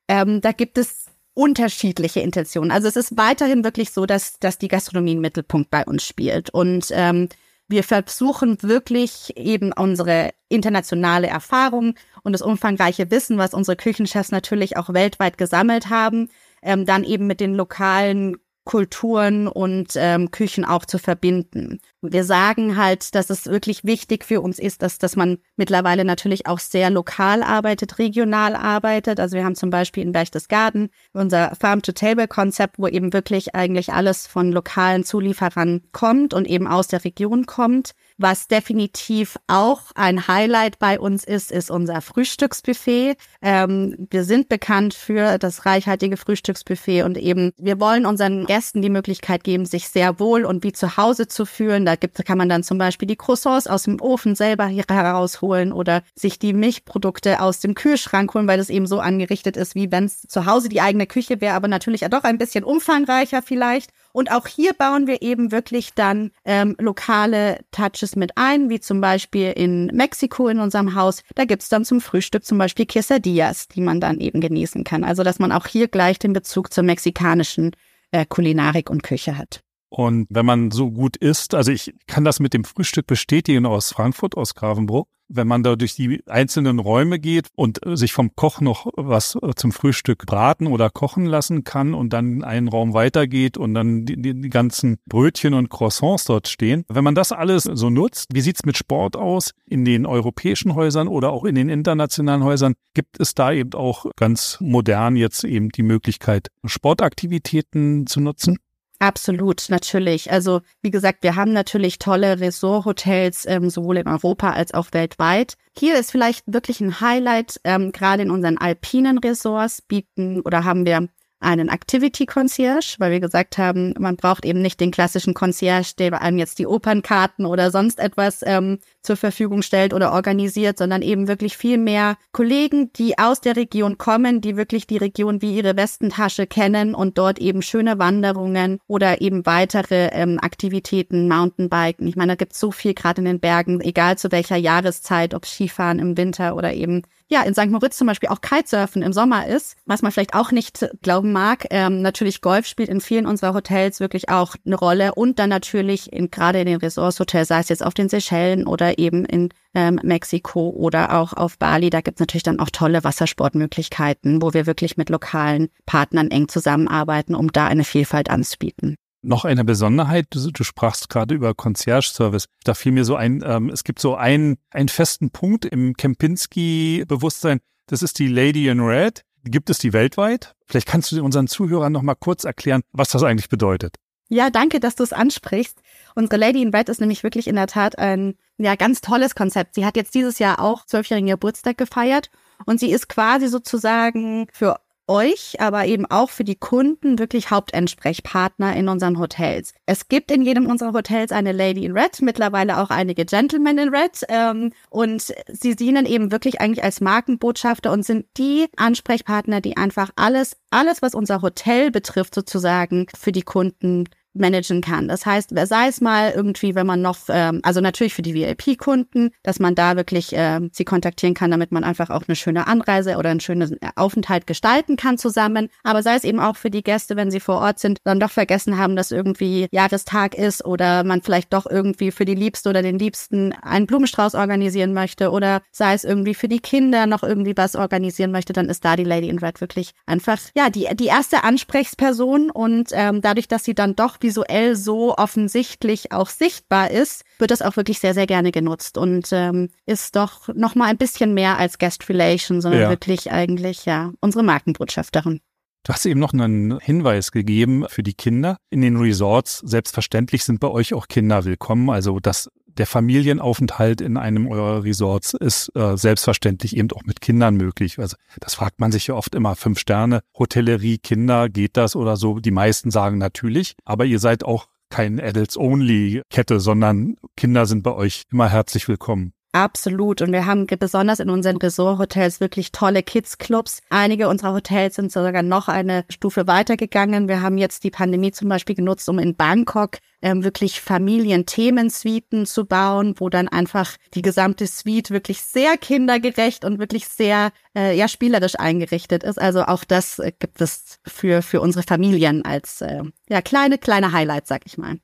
Ähm, 0.08 0.42
da 0.42 0.52
gibt 0.52 0.76
es 0.76 1.06
unterschiedliche 1.34 2.20
Intentionen. 2.20 2.70
Also 2.70 2.88
es 2.88 2.96
ist 2.96 3.16
weiterhin 3.16 3.64
wirklich 3.64 3.90
so, 3.90 4.04
dass, 4.04 4.38
dass 4.38 4.58
die 4.58 4.68
Gastronomie 4.68 5.12
im 5.12 5.20
Mittelpunkt 5.20 5.70
bei 5.70 5.84
uns 5.84 6.04
spielt. 6.04 6.50
Und 6.50 6.88
ähm, 6.90 7.28
wir 7.72 7.82
versuchen 7.82 8.62
wirklich 8.62 9.36
eben 9.36 9.72
unsere 9.72 10.30
internationale 10.48 11.26
Erfahrung 11.26 11.94
und 12.22 12.32
das 12.32 12.42
umfangreiche 12.42 13.10
Wissen, 13.10 13.38
was 13.38 13.54
unsere 13.54 13.76
Küchenchefs 13.76 14.30
natürlich 14.30 14.76
auch 14.76 14.92
weltweit 14.92 15.36
gesammelt 15.38 15.90
haben, 15.90 16.28
ähm, 16.62 16.86
dann 16.86 17.02
eben 17.02 17.26
mit 17.26 17.40
den 17.40 17.54
lokalen 17.54 18.36
Kulturen 18.64 19.48
und 19.48 19.94
ähm, 19.96 20.30
Küchen 20.30 20.64
auch 20.64 20.84
zu 20.84 20.98
verbinden. 20.98 21.80
Wir 22.04 22.24
sagen 22.24 22.76
halt, 22.76 23.14
dass 23.14 23.30
es 23.30 23.46
wirklich 23.46 23.84
wichtig 23.84 24.24
für 24.24 24.40
uns 24.40 24.58
ist, 24.58 24.82
dass, 24.82 24.98
dass 24.98 25.14
man 25.14 25.38
mittlerweile 25.56 26.04
natürlich 26.04 26.48
auch 26.48 26.58
sehr 26.58 26.90
lokal 26.90 27.44
arbeitet, 27.44 28.00
regional 28.00 28.56
arbeitet. 28.56 29.20
Also 29.20 29.36
wir 29.36 29.44
haben 29.44 29.54
zum 29.54 29.70
Beispiel 29.70 30.02
in 30.02 30.10
Berchtesgaden 30.10 30.88
unser 31.12 31.54
Farm-to-Table-Konzept, 31.54 32.80
wo 32.80 32.88
eben 32.88 33.12
wirklich 33.12 33.54
eigentlich 33.54 33.92
alles 33.92 34.26
von 34.26 34.50
lokalen 34.50 35.04
Zulieferern 35.04 35.82
kommt 35.92 36.34
und 36.34 36.48
eben 36.48 36.66
aus 36.66 36.88
der 36.88 37.04
Region 37.04 37.46
kommt. 37.46 37.92
Was 38.18 38.48
definitiv 38.48 39.36
auch 39.46 39.92
ein 39.94 40.26
Highlight 40.26 40.80
bei 40.80 40.98
uns 40.98 41.22
ist, 41.22 41.52
ist 41.52 41.70
unser 41.70 42.00
Frühstücksbuffet. 42.00 43.16
Ähm, 43.42 44.08
wir 44.10 44.24
sind 44.24 44.48
bekannt 44.48 44.94
für 44.94 45.38
das 45.38 45.66
reichhaltige 45.66 46.16
Frühstücksbuffet 46.16 47.02
und 47.04 47.16
eben 47.16 47.52
wir 47.58 47.78
wollen 47.78 48.06
unseren 48.06 48.46
Gästen 48.46 48.82
die 48.82 48.90
Möglichkeit 48.90 49.44
geben, 49.44 49.66
sich 49.66 49.88
sehr 49.88 50.18
wohl 50.18 50.44
und 50.44 50.64
wie 50.64 50.72
zu 50.72 50.96
Hause 50.96 51.28
zu 51.28 51.46
fühlen. 51.46 51.84
Da 51.92 51.96
gibt, 51.96 52.24
kann 52.24 52.38
man 52.38 52.48
dann 52.48 52.62
zum 52.62 52.78
Beispiel 52.78 53.06
die 53.06 53.16
Croissants 53.16 53.66
aus 53.66 53.82
dem 53.82 54.00
Ofen 54.00 54.34
selber 54.34 54.66
hier 54.66 54.84
herausholen 54.88 55.74
oder 55.74 56.02
sich 56.14 56.38
die 56.38 56.54
Milchprodukte 56.54 57.38
aus 57.38 57.60
dem 57.60 57.74
Kühlschrank 57.74 58.32
holen, 58.32 58.48
weil 58.48 58.56
das 58.56 58.70
eben 58.70 58.86
so 58.86 58.98
angerichtet 58.98 59.58
ist, 59.58 59.74
wie 59.74 59.92
wenn 59.92 60.04
es 60.04 60.22
zu 60.22 60.46
Hause 60.46 60.70
die 60.70 60.80
eigene 60.80 61.06
Küche 61.06 61.42
wäre, 61.42 61.54
aber 61.54 61.68
natürlich 61.68 62.00
ja 62.00 62.08
doch 62.08 62.24
ein 62.24 62.38
bisschen 62.38 62.64
umfangreicher 62.64 63.42
vielleicht. 63.42 63.90
Und 64.14 64.32
auch 64.32 64.46
hier 64.46 64.72
bauen 64.72 65.06
wir 65.06 65.20
eben 65.20 65.52
wirklich 65.52 65.92
dann 65.92 66.30
ähm, 66.46 66.76
lokale 66.78 67.60
Touches 67.72 68.16
mit 68.16 68.38
ein, 68.38 68.70
wie 68.70 68.80
zum 68.80 69.02
Beispiel 69.02 69.52
in 69.52 69.88
Mexiko 69.88 70.48
in 70.48 70.60
unserem 70.60 70.94
Haus. 70.94 71.22
Da 71.34 71.44
gibt's 71.44 71.68
dann 71.68 71.84
zum 71.84 72.00
Frühstück 72.00 72.42
zum 72.42 72.56
Beispiel 72.56 72.86
Quesadillas, 72.86 73.68
die 73.68 73.82
man 73.82 74.00
dann 74.00 74.18
eben 74.18 74.40
genießen 74.40 74.82
kann. 74.82 75.04
Also 75.04 75.24
dass 75.24 75.38
man 75.38 75.52
auch 75.52 75.66
hier 75.66 75.88
gleich 75.88 76.18
den 76.18 76.32
Bezug 76.32 76.72
zur 76.72 76.84
mexikanischen 76.84 77.72
äh, 78.12 78.24
Kulinarik 78.24 78.88
und 78.88 79.02
Küche 79.02 79.36
hat. 79.36 79.62
Und 79.92 80.26
wenn 80.30 80.46
man 80.46 80.70
so 80.70 80.90
gut 80.90 81.18
isst, 81.18 81.54
also 81.54 81.70
ich 81.70 81.94
kann 82.06 82.24
das 82.24 82.40
mit 82.40 82.54
dem 82.54 82.64
Frühstück 82.64 83.06
bestätigen 83.06 83.66
aus 83.66 83.92
Frankfurt, 83.92 84.38
aus 84.38 84.54
Gravenbruch, 84.54 85.04
wenn 85.28 85.46
man 85.46 85.62
da 85.62 85.76
durch 85.76 85.94
die 85.94 86.22
einzelnen 86.26 86.78
Räume 86.78 87.18
geht 87.18 87.48
und 87.56 87.78
sich 87.84 88.14
vom 88.14 88.34
Koch 88.34 88.62
noch 88.62 88.86
was 88.96 89.36
zum 89.54 89.70
Frühstück 89.70 90.24
braten 90.24 90.66
oder 90.66 90.88
kochen 90.88 91.26
lassen 91.26 91.64
kann 91.64 91.92
und 91.92 92.14
dann 92.14 92.36
in 92.36 92.42
einen 92.42 92.68
Raum 92.68 92.94
weitergeht 92.94 93.58
und 93.58 93.74
dann 93.74 94.06
die, 94.06 94.16
die, 94.16 94.40
die 94.40 94.48
ganzen 94.48 94.96
Brötchen 95.04 95.52
und 95.52 95.68
Croissants 95.68 96.24
dort 96.24 96.48
stehen. 96.48 96.86
Wenn 96.88 97.04
man 97.04 97.14
das 97.14 97.30
alles 97.30 97.64
so 97.64 97.90
nutzt, 97.90 98.28
wie 98.32 98.40
sieht's 98.40 98.64
mit 98.64 98.78
Sport 98.78 99.14
aus 99.14 99.52
in 99.66 99.84
den 99.84 100.06
europäischen 100.06 100.74
Häusern 100.74 101.06
oder 101.06 101.32
auch 101.32 101.44
in 101.44 101.54
den 101.54 101.68
internationalen 101.68 102.44
Häusern? 102.44 102.76
Gibt 102.94 103.20
es 103.20 103.34
da 103.34 103.52
eben 103.52 103.74
auch 103.74 104.06
ganz 104.16 104.56
modern 104.58 105.16
jetzt 105.16 105.44
eben 105.44 105.68
die 105.68 105.82
Möglichkeit, 105.82 106.48
Sportaktivitäten 106.64 108.06
zu 108.06 108.22
nutzen? 108.22 108.56
Absolut, 109.02 109.64
natürlich. 109.68 110.30
Also 110.30 110.60
wie 110.80 110.92
gesagt, 110.92 111.24
wir 111.24 111.34
haben 111.34 111.52
natürlich 111.52 111.98
tolle 111.98 112.38
Resort-Hotels, 112.38 113.46
ähm, 113.46 113.68
sowohl 113.68 113.96
in 113.96 114.06
Europa 114.06 114.50
als 114.52 114.72
auch 114.74 114.86
weltweit. 114.92 115.54
Hier 115.76 115.98
ist 115.98 116.12
vielleicht 116.12 116.44
wirklich 116.46 116.80
ein 116.80 117.00
Highlight, 117.00 117.60
ähm, 117.64 117.90
gerade 117.90 118.22
in 118.22 118.30
unseren 118.30 118.58
alpinen 118.58 119.18
Resorts 119.18 119.82
bieten 119.82 120.40
oder 120.42 120.62
haben 120.62 120.86
wir 120.86 121.08
einen 121.42 121.68
Activity 121.68 122.26
Concierge, 122.26 122.96
weil 122.98 123.12
wir 123.12 123.20
gesagt 123.20 123.58
haben, 123.58 123.94
man 123.98 124.16
braucht 124.16 124.44
eben 124.44 124.62
nicht 124.62 124.80
den 124.80 124.90
klassischen 124.90 125.34
Concierge, 125.34 125.92
der 125.98 126.20
einem 126.20 126.38
jetzt 126.38 126.58
die 126.58 126.66
Opernkarten 126.66 127.46
oder 127.46 127.70
sonst 127.70 127.98
etwas 127.98 128.40
ähm, 128.44 128.78
zur 129.02 129.16
Verfügung 129.16 129.62
stellt 129.62 129.92
oder 129.92 130.12
organisiert, 130.12 130.78
sondern 130.78 131.02
eben 131.02 131.28
wirklich 131.28 131.56
viel 131.56 131.78
mehr 131.78 132.16
Kollegen, 132.32 132.92
die 132.94 133.18
aus 133.18 133.40
der 133.40 133.56
Region 133.56 133.98
kommen, 133.98 134.40
die 134.40 134.56
wirklich 134.56 134.86
die 134.86 134.96
Region 134.96 135.42
wie 135.42 135.56
ihre 135.56 135.76
Westentasche 135.76 136.46
kennen 136.46 136.94
und 136.94 137.18
dort 137.18 137.38
eben 137.38 137.62
schöne 137.62 137.98
Wanderungen 137.98 138.78
oder 138.86 139.20
eben 139.20 139.44
weitere 139.46 140.08
ähm, 140.12 140.38
Aktivitäten, 140.40 141.28
Mountainbiken. 141.28 142.06
Ich 142.06 142.16
meine, 142.16 142.32
da 142.32 142.36
gibt 142.36 142.52
es 142.52 142.60
so 142.60 142.70
viel 142.70 142.94
gerade 142.94 143.20
in 143.20 143.26
den 143.26 143.40
Bergen, 143.40 143.80
egal 143.80 144.18
zu 144.18 144.30
welcher 144.32 144.56
Jahreszeit, 144.56 145.34
ob 145.34 145.46
Skifahren 145.46 145.98
im 145.98 146.16
Winter 146.16 146.56
oder 146.56 146.72
eben 146.72 147.02
ja, 147.32 147.42
in 147.42 147.54
St. 147.54 147.70
Moritz 147.70 147.96
zum 147.96 148.06
Beispiel 148.06 148.28
auch 148.28 148.42
Kitesurfen 148.42 149.02
im 149.02 149.12
Sommer 149.12 149.46
ist, 149.46 149.76
was 149.86 150.02
man 150.02 150.12
vielleicht 150.12 150.34
auch 150.34 150.52
nicht 150.52 150.86
glauben 151.00 151.32
mag. 151.32 151.66
Ähm, 151.70 152.02
natürlich 152.02 152.42
Golf 152.42 152.66
spielt 152.66 152.90
in 152.90 153.00
vielen 153.00 153.26
unserer 153.26 153.54
Hotels 153.54 154.00
wirklich 154.00 154.28
auch 154.28 154.54
eine 154.66 154.76
Rolle 154.76 155.14
und 155.14 155.38
dann 155.38 155.48
natürlich 155.48 156.12
in, 156.12 156.30
gerade 156.30 156.60
in 156.60 156.66
den 156.66 156.76
Resorts-Hotels, 156.76 157.48
sei 157.48 157.60
es 157.60 157.70
jetzt 157.70 157.84
auf 157.84 157.94
den 157.94 158.10
Seychellen 158.10 158.66
oder 158.66 158.98
eben 158.98 159.24
in 159.24 159.48
ähm, 159.74 159.98
Mexiko 160.02 160.68
oder 160.68 161.18
auch 161.18 161.32
auf 161.32 161.56
Bali, 161.56 161.88
da 161.88 162.02
gibt 162.02 162.18
es 162.18 162.20
natürlich 162.20 162.42
dann 162.42 162.60
auch 162.60 162.70
tolle 162.70 163.02
Wassersportmöglichkeiten, 163.02 164.42
wo 164.42 164.52
wir 164.52 164.66
wirklich 164.66 164.98
mit 164.98 165.08
lokalen 165.08 165.68
Partnern 165.86 166.30
eng 166.30 166.48
zusammenarbeiten, 166.48 167.34
um 167.34 167.50
da 167.50 167.66
eine 167.66 167.84
Vielfalt 167.84 168.28
anzubieten. 168.28 168.96
Noch 169.22 169.44
eine 169.44 169.64
Besonderheit, 169.64 170.26
du, 170.30 170.50
du 170.50 170.64
sprachst 170.64 171.08
gerade 171.08 171.34
über 171.34 171.54
Concierge-Service. 171.54 172.46
Da 172.64 172.74
fiel 172.74 172.90
mir 172.92 173.04
so 173.04 173.14
ein, 173.14 173.42
ähm, 173.46 173.70
es 173.70 173.84
gibt 173.84 174.00
so 174.00 174.16
einen, 174.16 174.58
einen 174.70 174.88
festen 174.88 175.30
Punkt 175.30 175.64
im 175.64 175.94
Kempinski-Bewusstsein, 175.94 177.60
das 177.86 178.02
ist 178.02 178.18
die 178.18 178.28
Lady 178.28 178.68
in 178.68 178.80
Red. 178.80 179.24
Gibt 179.44 179.70
es 179.70 179.78
die 179.78 179.92
weltweit? 179.92 180.54
Vielleicht 180.66 180.88
kannst 180.88 181.12
du 181.12 181.22
unseren 181.22 181.46
Zuhörern 181.46 181.92
noch 181.92 182.02
mal 182.02 182.14
kurz 182.14 182.44
erklären, 182.44 182.82
was 182.92 183.10
das 183.10 183.22
eigentlich 183.22 183.48
bedeutet. 183.48 183.96
Ja, 184.28 184.50
danke, 184.50 184.80
dass 184.80 184.94
du 184.94 185.02
es 185.02 185.12
ansprichst. 185.12 185.78
Unsere 186.14 186.38
Lady 186.38 186.62
in 186.62 186.74
Red 186.74 186.88
ist 186.88 187.00
nämlich 187.00 187.22
wirklich 187.22 187.48
in 187.48 187.56
der 187.56 187.66
Tat 187.66 187.98
ein 187.98 188.34
ja 188.56 188.76
ganz 188.76 189.02
tolles 189.02 189.34
Konzept. 189.34 189.74
Sie 189.74 189.84
hat 189.84 189.96
jetzt 189.96 190.14
dieses 190.14 190.38
Jahr 190.38 190.58
auch 190.58 190.86
zwölfjährigen 190.86 191.28
Geburtstag 191.28 191.76
gefeiert 191.76 192.30
und 192.64 192.80
sie 192.80 192.90
ist 192.90 193.08
quasi 193.08 193.48
sozusagen 193.48 194.46
für 194.52 194.80
euch, 195.12 195.60
aber 195.60 195.84
eben 195.86 196.06
auch 196.10 196.30
für 196.30 196.44
die 196.44 196.56
Kunden 196.56 197.18
wirklich 197.18 197.50
Hauptentsprechpartner 197.50 198.74
in 198.74 198.88
unseren 198.88 199.18
Hotels. 199.18 199.74
Es 199.84 200.08
gibt 200.08 200.30
in 200.30 200.42
jedem 200.42 200.66
unserer 200.66 200.94
Hotels 200.94 201.32
eine 201.32 201.52
Lady 201.52 201.84
in 201.84 201.92
Red, 201.92 202.22
mittlerweile 202.22 202.78
auch 202.78 202.88
einige 202.90 203.26
Gentlemen 203.26 203.76
in 203.76 203.94
Red 203.94 204.24
ähm, 204.28 204.72
und 204.88 205.34
sie 205.48 205.76
dienen 205.76 206.06
eben 206.06 206.32
wirklich 206.32 206.60
eigentlich 206.60 206.82
als 206.82 207.00
Markenbotschafter 207.00 207.92
und 207.92 208.04
sind 208.04 208.26
die 208.38 208.66
Ansprechpartner, 208.76 209.60
die 209.60 209.76
einfach 209.76 210.10
alles, 210.16 210.56
alles, 210.70 211.02
was 211.02 211.14
unser 211.14 211.42
Hotel 211.42 211.90
betrifft, 211.90 212.34
sozusagen 212.34 213.06
für 213.14 213.32
die 213.32 213.42
Kunden 213.42 214.08
managen 214.34 214.80
kann. 214.80 215.08
Das 215.08 215.26
heißt, 215.26 215.50
sei 215.64 215.88
es 215.88 216.00
mal 216.00 216.32
irgendwie, 216.34 216.74
wenn 216.74 216.86
man 216.86 217.02
noch, 217.02 217.18
ähm, 217.28 217.60
also 217.62 217.80
natürlich 217.80 218.14
für 218.14 218.22
die 218.22 218.34
VIP-Kunden, 218.34 219.30
dass 219.42 219.58
man 219.58 219.74
da 219.74 219.96
wirklich 219.96 220.34
äh, 220.34 220.60
sie 220.72 220.84
kontaktieren 220.84 221.34
kann, 221.34 221.50
damit 221.50 221.72
man 221.72 221.84
einfach 221.84 222.10
auch 222.10 222.22
eine 222.26 222.36
schöne 222.36 222.66
Anreise 222.66 223.16
oder 223.16 223.30
einen 223.30 223.40
schönen 223.40 223.78
Aufenthalt 223.96 224.46
gestalten 224.46 224.96
kann 224.96 225.18
zusammen. 225.18 225.68
Aber 225.82 226.02
sei 226.02 226.16
es 226.16 226.24
eben 226.24 226.40
auch 226.40 226.56
für 226.56 226.70
die 226.70 226.82
Gäste, 226.82 227.16
wenn 227.16 227.30
sie 227.30 227.40
vor 227.40 227.60
Ort 227.60 227.78
sind, 227.78 228.00
dann 228.04 228.20
doch 228.20 228.30
vergessen 228.30 228.78
haben, 228.78 228.96
dass 228.96 229.10
irgendwie 229.10 229.68
Jahrestag 229.70 230.34
ist 230.34 230.64
oder 230.64 231.04
man 231.04 231.22
vielleicht 231.22 231.52
doch 231.52 231.66
irgendwie 231.66 232.10
für 232.10 232.24
die 232.24 232.34
Liebste 232.34 232.70
oder 232.70 232.82
den 232.82 232.98
Liebsten 232.98 233.52
einen 233.62 233.86
Blumenstrauß 233.86 234.34
organisieren 234.34 234.94
möchte 234.94 235.30
oder 235.30 235.62
sei 235.70 235.94
es 235.94 236.04
irgendwie 236.04 236.34
für 236.34 236.48
die 236.48 236.60
Kinder 236.60 237.06
noch 237.06 237.22
irgendwie 237.22 237.56
was 237.56 237.76
organisieren 237.76 238.32
möchte, 238.32 238.52
dann 238.52 238.68
ist 238.68 238.84
da 238.84 238.96
die 238.96 239.04
Lady 239.04 239.28
in 239.28 239.38
Red 239.38 239.60
wirklich 239.60 239.92
einfach, 240.06 240.38
ja, 240.56 240.70
die, 240.70 240.88
die 240.94 241.06
erste 241.06 241.44
Ansprechperson 241.44 242.50
und 242.50 242.90
ähm, 242.92 243.20
dadurch, 243.20 243.48
dass 243.48 243.64
sie 243.64 243.74
dann 243.74 243.94
doch 243.94 244.21
visuell 244.22 244.76
so 244.76 245.16
offensichtlich 245.16 246.12
auch 246.12 246.28
sichtbar 246.28 246.90
ist, 246.90 247.24
wird 247.38 247.50
das 247.50 247.62
auch 247.62 247.76
wirklich 247.76 248.00
sehr, 248.00 248.14
sehr 248.14 248.26
gerne 248.26 248.52
genutzt 248.52 248.98
und 248.98 249.28
ähm, 249.32 249.70
ist 249.86 250.16
doch 250.16 250.48
noch 250.54 250.74
mal 250.74 250.86
ein 250.86 250.98
bisschen 250.98 251.34
mehr 251.34 251.58
als 251.58 251.78
Guest 251.78 252.08
Relation, 252.08 252.60
sondern 252.60 252.82
ja. 252.82 252.90
wirklich 252.90 253.30
eigentlich 253.32 253.84
ja 253.84 254.12
unsere 254.20 254.44
Markenbotschafterin. 254.44 255.40
Du 255.84 255.92
hast 255.92 256.06
eben 256.06 256.20
noch 256.20 256.32
einen 256.32 256.78
Hinweis 256.78 257.32
gegeben 257.32 257.86
für 257.88 258.04
die 258.04 258.14
Kinder. 258.14 258.56
In 258.70 258.82
den 258.82 258.96
Resorts, 258.96 259.58
selbstverständlich 259.58 260.44
sind 260.44 260.60
bei 260.60 260.68
euch 260.68 260.94
auch 260.94 261.08
Kinder 261.08 261.44
willkommen. 261.44 261.90
Also 261.90 262.20
das 262.20 262.48
der 262.78 262.86
Familienaufenthalt 262.86 264.00
in 264.00 264.16
einem 264.16 264.46
eurer 264.48 264.84
Resorts 264.84 265.34
ist 265.34 265.74
äh, 265.76 265.96
selbstverständlich 265.96 266.76
eben 266.76 266.90
auch 266.92 267.04
mit 267.04 267.20
Kindern 267.20 267.56
möglich. 267.56 267.98
Also 267.98 268.16
das 268.40 268.54
fragt 268.54 268.80
man 268.80 268.92
sich 268.92 269.06
ja 269.08 269.14
oft 269.14 269.34
immer. 269.34 269.56
Fünf 269.56 269.78
Sterne, 269.78 270.22
Hotellerie, 270.38 270.98
Kinder, 270.98 271.48
geht 271.48 271.76
das 271.76 271.96
oder 271.96 272.16
so? 272.16 272.40
Die 272.40 272.50
meisten 272.50 272.90
sagen 272.90 273.18
natürlich, 273.18 273.74
aber 273.84 274.04
ihr 274.04 274.18
seid 274.18 274.44
auch 274.44 274.68
kein 274.90 275.20
Adults-Only-Kette, 275.20 276.60
sondern 276.60 277.16
Kinder 277.36 277.66
sind 277.66 277.82
bei 277.82 277.92
euch 277.92 278.24
immer 278.30 278.48
herzlich 278.48 278.88
willkommen. 278.88 279.32
Absolut. 279.54 280.22
Und 280.22 280.32
wir 280.32 280.46
haben 280.46 280.66
besonders 280.66 281.20
in 281.20 281.28
unseren 281.28 281.58
Resort-Hotels 281.58 282.40
wirklich 282.40 282.72
tolle 282.72 283.02
Kids-Clubs. 283.02 283.82
Einige 283.90 284.28
unserer 284.28 284.54
Hotels 284.54 284.94
sind 284.94 285.12
sogar 285.12 285.42
noch 285.42 285.68
eine 285.68 286.06
Stufe 286.08 286.46
weitergegangen. 286.46 287.28
Wir 287.28 287.42
haben 287.42 287.58
jetzt 287.58 287.84
die 287.84 287.90
Pandemie 287.90 288.32
zum 288.32 288.48
Beispiel 288.48 288.74
genutzt, 288.74 289.10
um 289.10 289.18
in 289.18 289.36
Bangkok 289.36 289.98
ähm, 290.22 290.42
wirklich 290.42 290.80
Familienthemensuiten 290.80 292.46
zu 292.46 292.64
bauen, 292.64 293.14
wo 293.18 293.28
dann 293.28 293.48
einfach 293.48 293.98
die 294.14 294.22
gesamte 294.22 294.66
Suite 294.66 295.10
wirklich 295.10 295.42
sehr 295.42 295.76
kindergerecht 295.76 296.64
und 296.64 296.78
wirklich 296.78 297.06
sehr 297.06 297.52
äh, 297.76 297.94
ja 297.94 298.08
spielerisch 298.08 298.58
eingerichtet 298.58 299.22
ist. 299.22 299.38
Also 299.38 299.64
auch 299.64 299.84
das 299.84 300.18
äh, 300.18 300.32
gibt 300.38 300.62
es 300.62 300.98
für 301.06 301.42
für 301.42 301.60
unsere 301.60 301.82
Familien 301.82 302.42
als 302.46 302.80
äh, 302.80 303.02
ja 303.28 303.42
kleine 303.42 303.76
kleine 303.76 304.12
Highlights, 304.12 304.48
sag 304.48 304.62
ich 304.64 304.78
mal. 304.78 304.96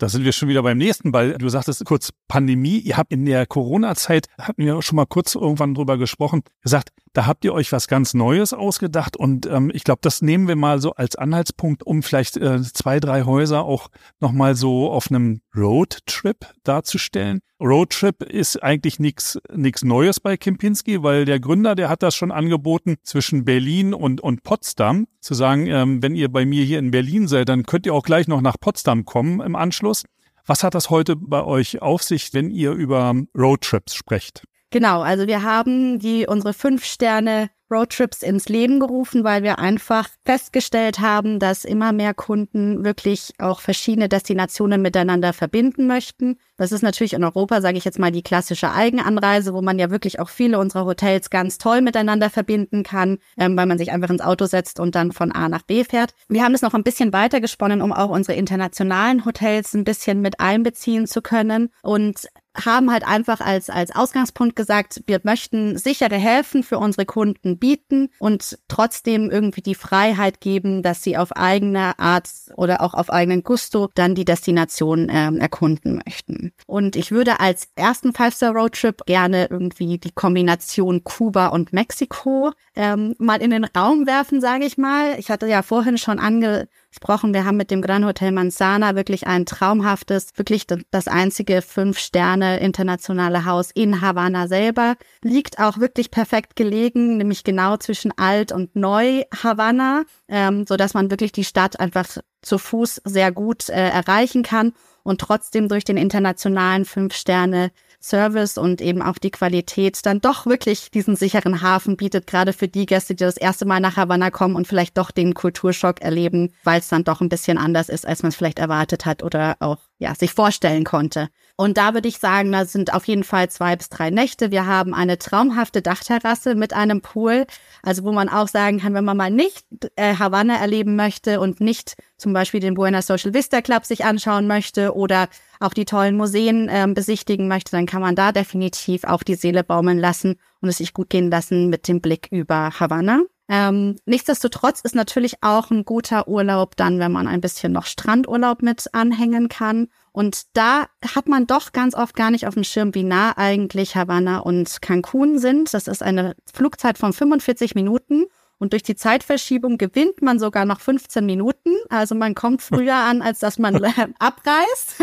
Da 0.00 0.08
sind 0.08 0.24
wir 0.24 0.32
schon 0.32 0.48
wieder 0.48 0.62
beim 0.62 0.78
nächsten 0.78 1.12
Ball. 1.12 1.36
Du 1.36 1.50
sagtest 1.50 1.84
kurz 1.84 2.10
Pandemie. 2.26 2.78
Ihr 2.78 2.96
habt 2.96 3.12
in 3.12 3.26
der 3.26 3.44
Corona-Zeit, 3.44 4.28
hatten 4.38 4.64
wir 4.64 4.80
schon 4.80 4.96
mal 4.96 5.04
kurz 5.04 5.34
irgendwann 5.34 5.74
drüber 5.74 5.98
gesprochen, 5.98 6.40
gesagt, 6.62 6.88
da 7.12 7.26
habt 7.26 7.44
ihr 7.44 7.52
euch 7.52 7.72
was 7.72 7.88
ganz 7.88 8.14
Neues 8.14 8.52
ausgedacht. 8.52 9.16
Und 9.16 9.46
ähm, 9.46 9.70
ich 9.74 9.84
glaube, 9.84 10.00
das 10.02 10.22
nehmen 10.22 10.46
wir 10.46 10.56
mal 10.56 10.80
so 10.80 10.92
als 10.94 11.16
Anhaltspunkt, 11.16 11.82
um 11.82 12.02
vielleicht 12.02 12.36
äh, 12.36 12.62
zwei, 12.62 13.00
drei 13.00 13.24
Häuser 13.24 13.64
auch 13.64 13.88
nochmal 14.20 14.54
so 14.54 14.90
auf 14.90 15.10
einem 15.10 15.40
Roadtrip 15.56 16.46
darzustellen. 16.62 17.40
Roadtrip 17.60 18.22
ist 18.22 18.62
eigentlich 18.62 18.98
nichts 19.00 19.38
nichts 19.52 19.82
Neues 19.82 20.20
bei 20.20 20.36
Kempinski, 20.36 21.02
weil 21.02 21.24
der 21.24 21.40
Gründer, 21.40 21.74
der 21.74 21.88
hat 21.88 22.02
das 22.02 22.14
schon 22.14 22.30
angeboten 22.30 22.96
zwischen 23.02 23.44
Berlin 23.44 23.92
und, 23.92 24.20
und 24.20 24.42
Potsdam, 24.42 25.06
zu 25.20 25.34
sagen, 25.34 25.66
ähm, 25.66 26.02
wenn 26.02 26.14
ihr 26.14 26.30
bei 26.30 26.46
mir 26.46 26.64
hier 26.64 26.78
in 26.78 26.90
Berlin 26.90 27.28
seid, 27.28 27.48
dann 27.48 27.64
könnt 27.64 27.86
ihr 27.86 27.94
auch 27.94 28.04
gleich 28.04 28.28
noch 28.28 28.40
nach 28.40 28.56
Potsdam 28.58 29.04
kommen 29.04 29.40
im 29.40 29.56
Anschluss. 29.56 30.04
Was 30.46 30.64
hat 30.64 30.74
das 30.74 30.90
heute 30.90 31.16
bei 31.16 31.44
euch 31.44 31.82
auf 31.82 32.02
sich, 32.02 32.32
wenn 32.32 32.50
ihr 32.50 32.72
über 32.72 33.14
Roadtrips 33.36 33.94
sprecht? 33.94 34.44
Genau, 34.70 35.02
also 35.02 35.26
wir 35.26 35.42
haben 35.42 35.98
die 35.98 36.26
unsere 36.28 36.54
fünf 36.54 36.84
Sterne 36.84 37.50
Roadtrips 37.70 38.22
ins 38.22 38.48
Leben 38.48 38.80
gerufen, 38.80 39.22
weil 39.22 39.42
wir 39.42 39.58
einfach 39.60 40.08
festgestellt 40.24 40.98
haben, 40.98 41.38
dass 41.38 41.64
immer 41.64 41.92
mehr 41.92 42.14
Kunden 42.14 42.84
wirklich 42.84 43.32
auch 43.38 43.60
verschiedene 43.60 44.08
Destinationen 44.08 44.82
miteinander 44.82 45.32
verbinden 45.32 45.86
möchten. 45.86 46.36
Das 46.56 46.72
ist 46.72 46.82
natürlich 46.82 47.12
in 47.12 47.22
Europa, 47.22 47.60
sage 47.60 47.78
ich 47.78 47.84
jetzt 47.84 47.98
mal, 47.98 48.10
die 48.10 48.22
klassische 48.22 48.72
Eigenanreise, 48.72 49.54
wo 49.54 49.62
man 49.62 49.78
ja 49.78 49.90
wirklich 49.90 50.18
auch 50.18 50.28
viele 50.28 50.58
unserer 50.58 50.84
Hotels 50.84 51.30
ganz 51.30 51.58
toll 51.58 51.80
miteinander 51.80 52.28
verbinden 52.28 52.82
kann, 52.82 53.18
ähm, 53.38 53.56
weil 53.56 53.66
man 53.66 53.78
sich 53.78 53.92
einfach 53.92 54.10
ins 54.10 54.22
Auto 54.22 54.46
setzt 54.46 54.80
und 54.80 54.94
dann 54.96 55.12
von 55.12 55.30
A 55.30 55.48
nach 55.48 55.62
B 55.62 55.84
fährt. 55.84 56.14
Wir 56.28 56.42
haben 56.42 56.54
es 56.54 56.62
noch 56.62 56.74
ein 56.74 56.82
bisschen 56.84 57.12
weiter 57.12 57.40
gesponnen, 57.40 57.82
um 57.82 57.92
auch 57.92 58.10
unsere 58.10 58.36
internationalen 58.36 59.24
Hotels 59.24 59.74
ein 59.74 59.84
bisschen 59.84 60.20
mit 60.20 60.40
einbeziehen 60.40 61.06
zu 61.06 61.22
können 61.22 61.70
und 61.82 62.26
haben 62.56 62.90
halt 62.90 63.06
einfach 63.06 63.40
als, 63.40 63.70
als 63.70 63.94
Ausgangspunkt 63.94 64.56
gesagt, 64.56 65.02
wir 65.06 65.20
möchten 65.22 65.78
sichere 65.78 66.16
Häfen 66.16 66.62
für 66.62 66.78
unsere 66.78 67.06
Kunden 67.06 67.58
bieten 67.58 68.08
und 68.18 68.58
trotzdem 68.68 69.30
irgendwie 69.30 69.62
die 69.62 69.74
Freiheit 69.74 70.40
geben, 70.40 70.82
dass 70.82 71.02
sie 71.02 71.16
auf 71.16 71.32
eigene 71.32 71.98
Art 71.98 72.28
oder 72.56 72.80
auch 72.80 72.94
auf 72.94 73.10
eigenen 73.10 73.42
Gusto 73.42 73.88
dann 73.94 74.14
die 74.14 74.24
Destination 74.24 75.08
ähm, 75.10 75.38
erkunden 75.38 76.02
möchten. 76.04 76.52
Und 76.66 76.96
ich 76.96 77.12
würde 77.12 77.40
als 77.40 77.68
ersten 77.76 78.12
Five-Star-Roadtrip 78.12 79.06
gerne 79.06 79.46
irgendwie 79.48 79.98
die 79.98 80.12
Kombination 80.12 81.04
Kuba 81.04 81.48
und 81.48 81.72
Mexiko 81.72 82.52
ähm, 82.74 83.14
mal 83.18 83.40
in 83.40 83.50
den 83.50 83.64
Raum 83.64 84.06
werfen, 84.06 84.40
sage 84.40 84.64
ich 84.64 84.76
mal. 84.76 85.18
Ich 85.18 85.30
hatte 85.30 85.46
ja 85.46 85.62
vorhin 85.62 85.98
schon 85.98 86.18
ange 86.18 86.68
gesprochen. 86.90 87.32
Wir 87.32 87.44
haben 87.44 87.56
mit 87.56 87.70
dem 87.70 87.82
Gran 87.82 88.04
Hotel 88.04 88.32
Manzana 88.32 88.94
wirklich 88.94 89.26
ein 89.26 89.46
traumhaftes, 89.46 90.28
wirklich 90.36 90.66
das 90.90 91.08
einzige 91.08 91.62
Fünf-Sterne 91.62 92.60
internationale 92.60 93.44
Haus 93.44 93.70
in 93.72 94.00
Havanna 94.00 94.48
selber. 94.48 94.96
Liegt 95.22 95.58
auch 95.58 95.78
wirklich 95.78 96.10
perfekt 96.10 96.56
gelegen, 96.56 97.16
nämlich 97.16 97.44
genau 97.44 97.76
zwischen 97.76 98.12
Alt 98.18 98.52
und 98.52 98.76
Neu 98.76 99.22
Havanna, 99.42 100.02
ähm, 100.28 100.66
so 100.68 100.76
dass 100.76 100.94
man 100.94 101.10
wirklich 101.10 101.32
die 101.32 101.44
Stadt 101.44 101.80
einfach 101.80 102.06
zu 102.42 102.58
Fuß 102.58 103.02
sehr 103.04 103.32
gut 103.32 103.68
äh, 103.68 103.88
erreichen 103.88 104.42
kann 104.42 104.72
und 105.02 105.20
trotzdem 105.20 105.68
durch 105.68 105.84
den 105.84 105.96
internationalen 105.96 106.84
Fünf-Sterne 106.84 107.70
Service 108.02 108.56
und 108.56 108.80
eben 108.80 109.02
auch 109.02 109.18
die 109.18 109.30
Qualität 109.30 110.04
dann 110.06 110.20
doch 110.20 110.46
wirklich 110.46 110.90
diesen 110.90 111.16
sicheren 111.16 111.60
Hafen 111.60 111.96
bietet, 111.96 112.26
gerade 112.26 112.52
für 112.52 112.66
die 112.66 112.86
Gäste, 112.86 113.14
die 113.14 113.24
das 113.24 113.36
erste 113.36 113.66
Mal 113.66 113.80
nach 113.80 113.96
Havanna 113.96 114.30
kommen 114.30 114.56
und 114.56 114.66
vielleicht 114.66 114.96
doch 114.96 115.10
den 115.10 115.34
Kulturschock 115.34 116.00
erleben, 116.00 116.52
weil 116.64 116.80
es 116.80 116.88
dann 116.88 117.04
doch 117.04 117.20
ein 117.20 117.28
bisschen 117.28 117.58
anders 117.58 117.88
ist, 117.88 118.06
als 118.06 118.22
man 118.22 118.30
es 118.30 118.36
vielleicht 118.36 118.58
erwartet 118.58 119.04
hat 119.04 119.22
oder 119.22 119.56
auch 119.60 119.78
ja, 119.98 120.14
sich 120.14 120.32
vorstellen 120.32 120.84
konnte. 120.84 121.28
Und 121.60 121.76
da 121.76 121.92
würde 121.92 122.08
ich 122.08 122.16
sagen, 122.16 122.52
da 122.52 122.64
sind 122.64 122.94
auf 122.94 123.06
jeden 123.06 123.22
Fall 123.22 123.50
zwei 123.50 123.76
bis 123.76 123.90
drei 123.90 124.08
Nächte. 124.08 124.50
Wir 124.50 124.64
haben 124.64 124.94
eine 124.94 125.18
traumhafte 125.18 125.82
Dachterrasse 125.82 126.54
mit 126.54 126.72
einem 126.72 127.02
Pool, 127.02 127.44
also 127.82 128.02
wo 128.04 128.12
man 128.12 128.30
auch 128.30 128.48
sagen 128.48 128.80
kann, 128.80 128.94
wenn 128.94 129.04
man 129.04 129.18
mal 129.18 129.30
nicht 129.30 129.66
äh, 129.96 130.14
Havanna 130.14 130.56
erleben 130.56 130.96
möchte 130.96 131.38
und 131.38 131.60
nicht 131.60 131.98
zum 132.16 132.32
Beispiel 132.32 132.60
den 132.60 132.72
Buena 132.72 133.02
Social 133.02 133.34
Vista 133.34 133.60
Club 133.60 133.84
sich 133.84 134.06
anschauen 134.06 134.46
möchte 134.46 134.94
oder 134.94 135.28
auch 135.58 135.74
die 135.74 135.84
tollen 135.84 136.16
Museen 136.16 136.70
äh, 136.70 136.86
besichtigen 136.88 137.46
möchte, 137.46 137.72
dann 137.72 137.84
kann 137.84 138.00
man 138.00 138.14
da 138.16 138.32
definitiv 138.32 139.04
auch 139.04 139.22
die 139.22 139.34
Seele 139.34 139.62
baumeln 139.62 139.98
lassen 139.98 140.36
und 140.62 140.70
es 140.70 140.78
sich 140.78 140.94
gut 140.94 141.10
gehen 141.10 141.30
lassen 141.30 141.68
mit 141.68 141.88
dem 141.88 142.00
Blick 142.00 142.28
über 142.30 142.70
Havanna. 142.80 143.20
Ähm, 143.50 143.96
nichtsdestotrotz 144.06 144.80
ist 144.80 144.94
natürlich 144.94 145.42
auch 145.42 145.70
ein 145.70 145.84
guter 145.84 146.26
Urlaub 146.26 146.76
dann, 146.76 147.00
wenn 147.00 147.12
man 147.12 147.26
ein 147.26 147.42
bisschen 147.42 147.72
noch 147.72 147.84
Strandurlaub 147.84 148.62
mit 148.62 148.86
anhängen 148.94 149.48
kann. 149.50 149.88
Und 150.12 150.56
da 150.56 150.86
hat 151.14 151.28
man 151.28 151.46
doch 151.46 151.72
ganz 151.72 151.94
oft 151.94 152.16
gar 152.16 152.30
nicht 152.30 152.46
auf 152.46 152.54
dem 152.54 152.64
Schirm, 152.64 152.94
wie 152.94 153.04
nah 153.04 153.36
eigentlich 153.36 153.94
Havanna 153.94 154.38
und 154.38 154.82
Cancun 154.82 155.38
sind. 155.38 155.72
Das 155.72 155.86
ist 155.86 156.02
eine 156.02 156.34
Flugzeit 156.52 156.98
von 156.98 157.12
45 157.12 157.74
Minuten. 157.74 158.26
Und 158.58 158.72
durch 158.72 158.82
die 158.82 158.96
Zeitverschiebung 158.96 159.78
gewinnt 159.78 160.20
man 160.20 160.38
sogar 160.38 160.64
noch 160.64 160.80
15 160.80 161.24
Minuten. 161.24 161.70
Also 161.88 162.14
man 162.14 162.34
kommt 162.34 162.60
früher 162.60 162.96
an, 162.96 163.22
als 163.22 163.38
dass 163.38 163.58
man 163.58 163.82
abreist. 164.18 164.96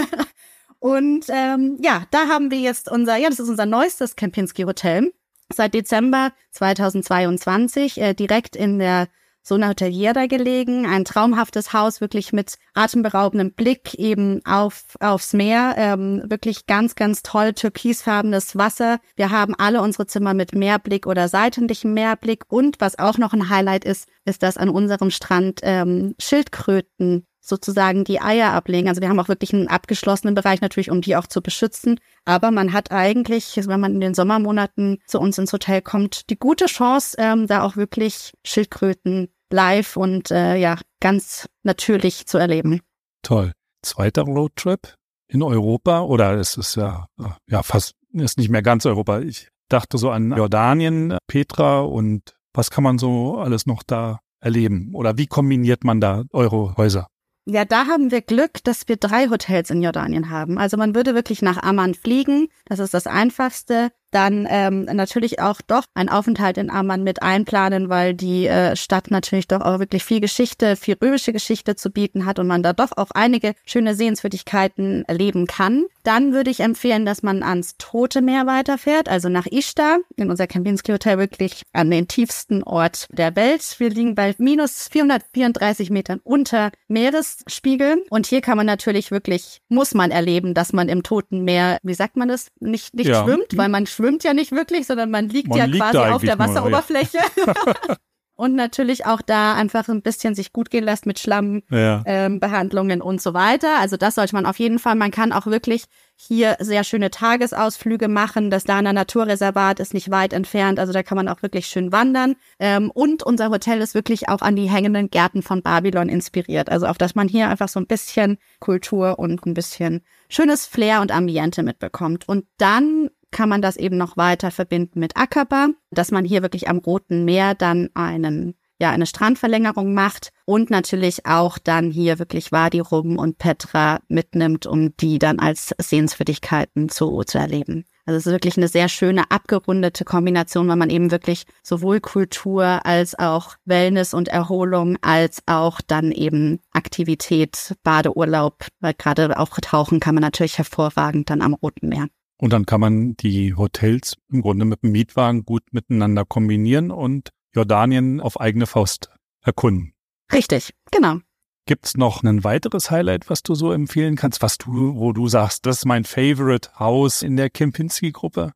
Und 0.80 1.26
ähm, 1.30 1.78
ja, 1.82 2.04
da 2.12 2.28
haben 2.28 2.52
wir 2.52 2.60
jetzt 2.60 2.90
unser, 2.90 3.18
ja, 3.18 3.30
das 3.30 3.40
ist 3.40 3.50
unser 3.50 3.66
neuestes 3.66 4.16
Kempinski 4.16 4.64
Hotel 4.64 5.12
seit 5.52 5.74
Dezember 5.74 6.34
2022 6.52 8.00
äh, 8.00 8.14
direkt 8.14 8.56
in 8.56 8.80
der 8.80 9.08
Zona 9.48 9.70
Hoteliera 9.70 10.26
gelegen. 10.26 10.86
Ein 10.86 11.06
traumhaftes 11.06 11.72
Haus, 11.72 12.02
wirklich 12.02 12.34
mit 12.34 12.56
atemberaubendem 12.74 13.54
Blick 13.54 13.94
eben 13.94 14.46
auf, 14.46 14.84
aufs 15.00 15.32
Meer. 15.32 15.76
Ähm, 15.78 16.22
wirklich 16.28 16.66
ganz, 16.66 16.96
ganz 16.96 17.24
toll, 17.24 17.54
türkisfarbenes 17.54 18.58
Wasser. 18.58 19.00
Wir 19.16 19.32
haben 19.32 19.56
alle 19.56 19.82
unsere 19.82 20.06
Zimmer 20.06 20.34
mit 20.34 20.54
Meerblick 20.54 21.08
oder 21.08 21.30
seitlichem 21.30 21.94
Meerblick. 21.94 22.44
Und 22.50 22.82
was 22.82 23.00
auch 23.00 23.18
noch 23.18 23.32
ein 23.32 23.50
Highlight 23.50 23.86
ist, 23.86 24.10
ist, 24.26 24.44
dass 24.44 24.58
an 24.58 24.68
unserem 24.68 25.12
Strand 25.12 25.62
ähm, 25.64 26.14
Schildkröten 26.20 27.26
sozusagen 27.40 28.04
die 28.04 28.20
Eier 28.20 28.52
ablegen. 28.52 28.90
Also 28.90 29.00
wir 29.00 29.08
haben 29.08 29.20
auch 29.22 29.30
wirklich 29.30 29.54
einen 29.54 29.70
abgeschlossenen 29.70 30.36
Bereich 30.36 30.60
natürlich, 30.60 30.92
um 30.92 31.00
die 31.00 31.16
auch 31.16 31.28
zu 31.28 31.42
beschützen. 31.42 32.00
Aber 32.26 32.52
man 32.52 32.74
hat 32.74 32.92
eigentlich, 32.92 33.54
wenn 33.56 33.80
man 33.80 33.94
in 33.94 34.02
den 34.02 34.14
Sommermonaten 34.14 35.00
zu 35.08 35.22
uns 35.22 35.38
ins 35.38 35.54
Hotel 35.54 35.82
kommt, 35.82 36.30
die 36.30 36.38
gute 36.38 36.66
Chance, 36.66 37.16
ähm, 37.18 37.48
da 37.48 37.64
auch 37.64 37.78
wirklich 37.78 38.34
Schildkröten 38.44 39.30
live 39.52 39.98
und 39.98 40.32
äh, 40.32 40.56
ja 40.56 40.78
ganz 41.00 41.48
natürlich 41.64 42.28
zu 42.28 42.38
erleben. 42.38 42.82
Toll. 43.24 43.54
Zweiter 43.82 44.24
Roadtrip 44.24 44.96
in 45.28 45.44
Europa 45.44 46.02
oder 46.02 46.34
es 46.34 46.58
ist 46.58 46.76
ja 46.76 47.08
ja 47.50 47.64
fast 47.64 47.94
ist 48.14 48.38
nicht 48.38 48.50
mehr 48.50 48.62
ganz 48.62 48.86
Europa. 48.86 49.20
Ich 49.20 49.50
dachte 49.70 49.98
so 49.98 50.10
an 50.10 50.32
Jordanien, 50.32 51.18
Petra 51.28 51.82
und 51.82 52.36
was 52.54 52.72
kann 52.72 52.84
man 52.84 52.98
so 52.98 53.38
alles 53.38 53.66
noch 53.66 53.84
da 53.84 54.20
erleben 54.40 54.92
oder 54.94 55.18
wie 55.18 55.28
kombiniert 55.28 55.84
man 55.84 56.02
da 56.02 56.24
eure 56.32 56.76
Häuser? 56.78 57.08
Ja, 57.50 57.64
da 57.64 57.86
haben 57.86 58.12
wir 58.12 58.22
Glück, 58.22 58.62
dass 58.66 58.90
wir 58.90 58.98
drei 58.98 59.30
Hotels 59.30 59.70
in 59.70 59.82
Jordanien 59.82 60.30
haben. 60.30 60.58
Also 60.58 60.76
man 60.76 60.94
würde 60.94 61.16
wirklich 61.16 61.42
nach 61.42 61.64
Amman 61.64 61.94
fliegen. 61.94 62.50
Das 62.66 62.80
ist 62.80 62.94
das 62.94 63.08
Einfachste 63.08 63.92
dann 64.12 64.48
ähm, 64.50 64.86
natürlich 64.86 65.40
auch 65.40 65.62
doch 65.62 65.84
ein 65.94 66.10
Aufenthalt 66.10 66.58
in 66.58 66.70
Amman 66.70 67.04
mit 67.04 67.22
einplanen, 67.22 67.90
weil 67.90 68.14
die 68.14 68.48
äh, 68.48 68.76
Stadt 68.76 69.12
natürlich 69.12 69.48
doch 69.48 69.62
auch 69.62 69.80
wirklich 69.80 70.04
viel 70.04 70.22
Geschichte, 70.22 70.76
viel 70.76 70.98
römische 71.02 71.34
Geschichte 71.34 71.76
zu 71.76 71.90
bieten 71.90 72.26
hat 72.26 72.40
und 72.40 72.48
man 72.48 72.64
da 72.64 72.74
doch 72.74 72.92
auch 72.96 73.12
einige 73.12 73.54
schöne 73.66 73.96
Sehenswürdigkeiten 73.96 75.04
erleben 75.06 75.48
kann. 75.48 75.86
Dann 76.04 76.32
würde 76.32 76.52
ich 76.52 76.62
empfehlen, 76.62 77.06
dass 77.06 77.22
man 77.22 77.44
ans 77.44 77.76
Tote 77.78 78.22
Meer 78.22 78.46
weiterfährt, 78.48 79.10
also 79.10 79.28
nach 79.30 79.46
Ishtar, 79.46 79.98
in 80.16 80.30
unser 80.30 80.48
Kempinski 80.48 80.92
Hotel 80.92 81.18
wirklich 81.18 81.64
an 81.74 81.92
den 81.92 82.08
tiefsten 82.08 82.64
Ort 82.64 83.08
der 83.12 83.36
Welt. 83.36 83.76
Wir 83.78 83.90
liegen 83.90 84.16
bei 84.16 84.34
minus 84.38 84.88
434 84.88 85.90
Metern 85.90 86.22
unter 86.24 86.72
Meeresspiegel 86.88 88.04
und 88.10 88.26
hier 88.26 88.42
kann 88.42 88.58
man 88.58 88.66
natürlich 88.66 89.12
wirklich, 89.12 89.62
muss 89.68 89.94
man 89.94 90.12
erleben, 90.12 90.54
dass 90.54 90.72
man 90.72 90.88
im 90.88 91.04
Toten 91.04 91.44
Meer, 91.44 91.80
wie 91.84 91.94
sagt 91.94 92.16
man 92.16 92.30
das, 92.30 92.48
nicht, 92.60 92.94
nicht 92.94 93.08
ja. 93.08 93.24
schwimmt, 93.24 93.58
weil 93.58 93.70
man 93.70 93.86
schwimmt 93.98 94.24
ja 94.24 94.34
nicht 94.34 94.52
wirklich, 94.52 94.88
sondern 94.88 95.12
man 95.12 95.30
liegt 95.30 95.50
man 95.50 95.58
ja 95.58 95.66
liegt 95.66 95.84
quasi 95.84 95.98
auf 95.98 96.22
der 96.22 96.40
Wasseroberfläche. 96.40 97.20
Nur, 97.36 97.48
ja. 97.48 97.96
und 98.38 98.56
natürlich 98.56 99.06
auch 99.06 99.22
da 99.22 99.56
einfach 99.56 99.90
ein 99.90 100.04
bisschen 100.04 100.36
sich 100.36 100.54
gut 100.54 100.70
gehen 100.70 100.84
lässt 100.84 101.08
mit 101.08 101.20
Schlammbehandlungen 101.20 103.00
ja. 103.00 103.04
ähm, 103.04 103.08
und 103.08 103.22
so 103.22 103.34
weiter. 103.34 103.80
Also 103.80 103.98
das 103.98 104.16
sollte 104.16 104.36
man 104.36 104.46
auf 104.46 104.60
jeden 104.60 104.78
Fall. 104.78 104.96
Man 104.96 105.12
kann 105.12 105.34
auch 105.34 105.48
wirklich 105.48 105.86
hier 106.16 106.56
sehr 106.60 106.84
schöne 106.84 107.10
Tagesausflüge 107.10 108.08
machen. 108.08 108.52
Das 108.52 108.64
Dana 108.64 108.94
Naturreservat 108.94 109.80
ist 109.80 109.94
nicht 109.96 110.12
weit 110.12 110.34
entfernt, 110.34 110.80
also 110.80 110.94
da 110.94 111.04
kann 111.04 111.16
man 111.16 111.28
auch 111.28 111.42
wirklich 111.42 111.66
schön 111.66 111.92
wandern. 111.92 112.36
Ähm, 112.60 112.92
und 112.92 113.24
unser 113.24 113.50
Hotel 113.50 113.82
ist 113.82 113.96
wirklich 113.96 114.30
auch 114.30 114.42
an 114.42 114.56
die 114.56 114.70
hängenden 114.70 115.10
Gärten 115.10 115.42
von 115.42 115.64
Babylon 115.64 116.08
inspiriert. 116.08 116.70
Also 116.70 116.86
auf 116.86 116.98
dass 117.00 117.16
man 117.16 117.28
hier 117.28 117.50
einfach 117.50 117.70
so 117.70 117.80
ein 117.80 117.88
bisschen 117.88 118.38
Kultur 118.60 119.18
und 119.18 119.46
ein 119.46 119.56
bisschen 119.56 120.02
schönes 120.30 120.68
Flair 120.68 121.02
und 121.02 121.12
Ambiente 121.12 121.64
mitbekommt. 121.64 122.30
Und 122.30 122.46
dann 122.58 123.10
kann 123.32 123.50
man 123.50 123.62
das 123.62 123.78
eben 123.78 123.98
noch 123.98 124.18
weiter 124.18 124.52
verbinden 124.52 125.00
mit 125.00 125.18
Akaba, 125.18 125.70
dass 125.92 126.12
man 126.12 126.26
hier 126.26 126.42
wirklich 126.42 126.70
am 126.70 126.78
Roten 126.78 127.26
Meer 127.26 127.56
dann 127.56 127.90
einen 127.94 128.56
ja 128.80 128.92
eine 128.92 129.06
Strandverlängerung 129.06 129.94
macht 129.94 130.32
und 130.46 130.70
natürlich 130.70 131.26
auch 131.26 131.58
dann 131.58 131.92
hier 131.92 132.20
wirklich 132.20 132.52
Wadi 132.52 132.80
Rum 132.80 133.18
und 133.18 133.38
Petra 133.38 134.00
mitnimmt, 134.08 134.66
um 134.66 134.96
die 134.98 135.20
dann 135.20 135.40
als 135.40 135.74
Sehenswürdigkeiten 135.80 136.90
zu, 136.90 137.24
zu 137.24 137.38
erleben. 137.38 137.86
Also 138.06 138.20
es 138.20 138.26
ist 138.26 138.32
wirklich 138.32 138.56
eine 138.56 138.70
sehr 138.70 138.88
schöne, 138.88 139.30
abgerundete 139.32 140.06
Kombination, 140.06 140.70
weil 140.70 140.78
man 140.78 140.90
eben 140.90 141.12
wirklich 141.12 141.46
sowohl 141.62 142.00
Kultur 142.00 142.86
als 142.86 143.20
auch 143.20 143.56
Wellness 143.66 144.14
und 144.14 144.30
Erholung 144.30 144.98
als 145.02 145.44
auch 145.46 145.82
dann 145.86 146.14
eben 146.14 146.62
Aktivität, 146.72 147.76
Badeurlaub, 147.84 148.66
weil 148.80 148.94
gerade 148.94 149.38
auch 149.38 149.60
tauchen 149.62 150.00
kann 150.00 150.16
man 150.16 150.22
natürlich 150.22 150.58
hervorragend 150.58 151.30
dann 151.30 151.42
am 151.42 151.54
Roten 151.54 151.90
Meer. 151.90 152.08
Und 152.40 152.54
dann 152.54 152.66
kann 152.66 152.82
man 152.82 153.16
die 153.18 153.56
Hotels 153.56 154.16
im 154.32 154.42
Grunde 154.42 154.66
mit 154.66 154.84
dem 154.84 154.92
Mietwagen 154.92 155.44
gut 155.44 155.64
miteinander 155.72 156.24
kombinieren 156.24 156.92
und 156.92 157.30
Jordanien 157.54 158.22
auf 158.22 158.40
eigene 158.40 158.68
Faust 158.68 159.10
erkunden. 159.44 159.94
Richtig, 160.32 160.74
genau. 160.92 161.18
Gibt's 161.66 161.98
noch 161.98 162.24
ein 162.24 162.44
weiteres 162.44 162.92
Highlight, 162.92 163.30
was 163.30 163.44
du 163.44 163.56
so 163.56 163.72
empfehlen 163.72 164.16
kannst, 164.16 164.42
was 164.42 164.58
du, 164.58 164.96
wo 164.96 165.12
du 165.12 165.28
sagst, 165.28 165.66
das 165.66 165.80
ist 165.80 165.86
mein 165.86 166.06
Favorite 166.06 166.70
Haus 166.80 167.24
in 167.24 167.36
der 167.36 167.50
Kempinski-Gruppe? 167.50 168.54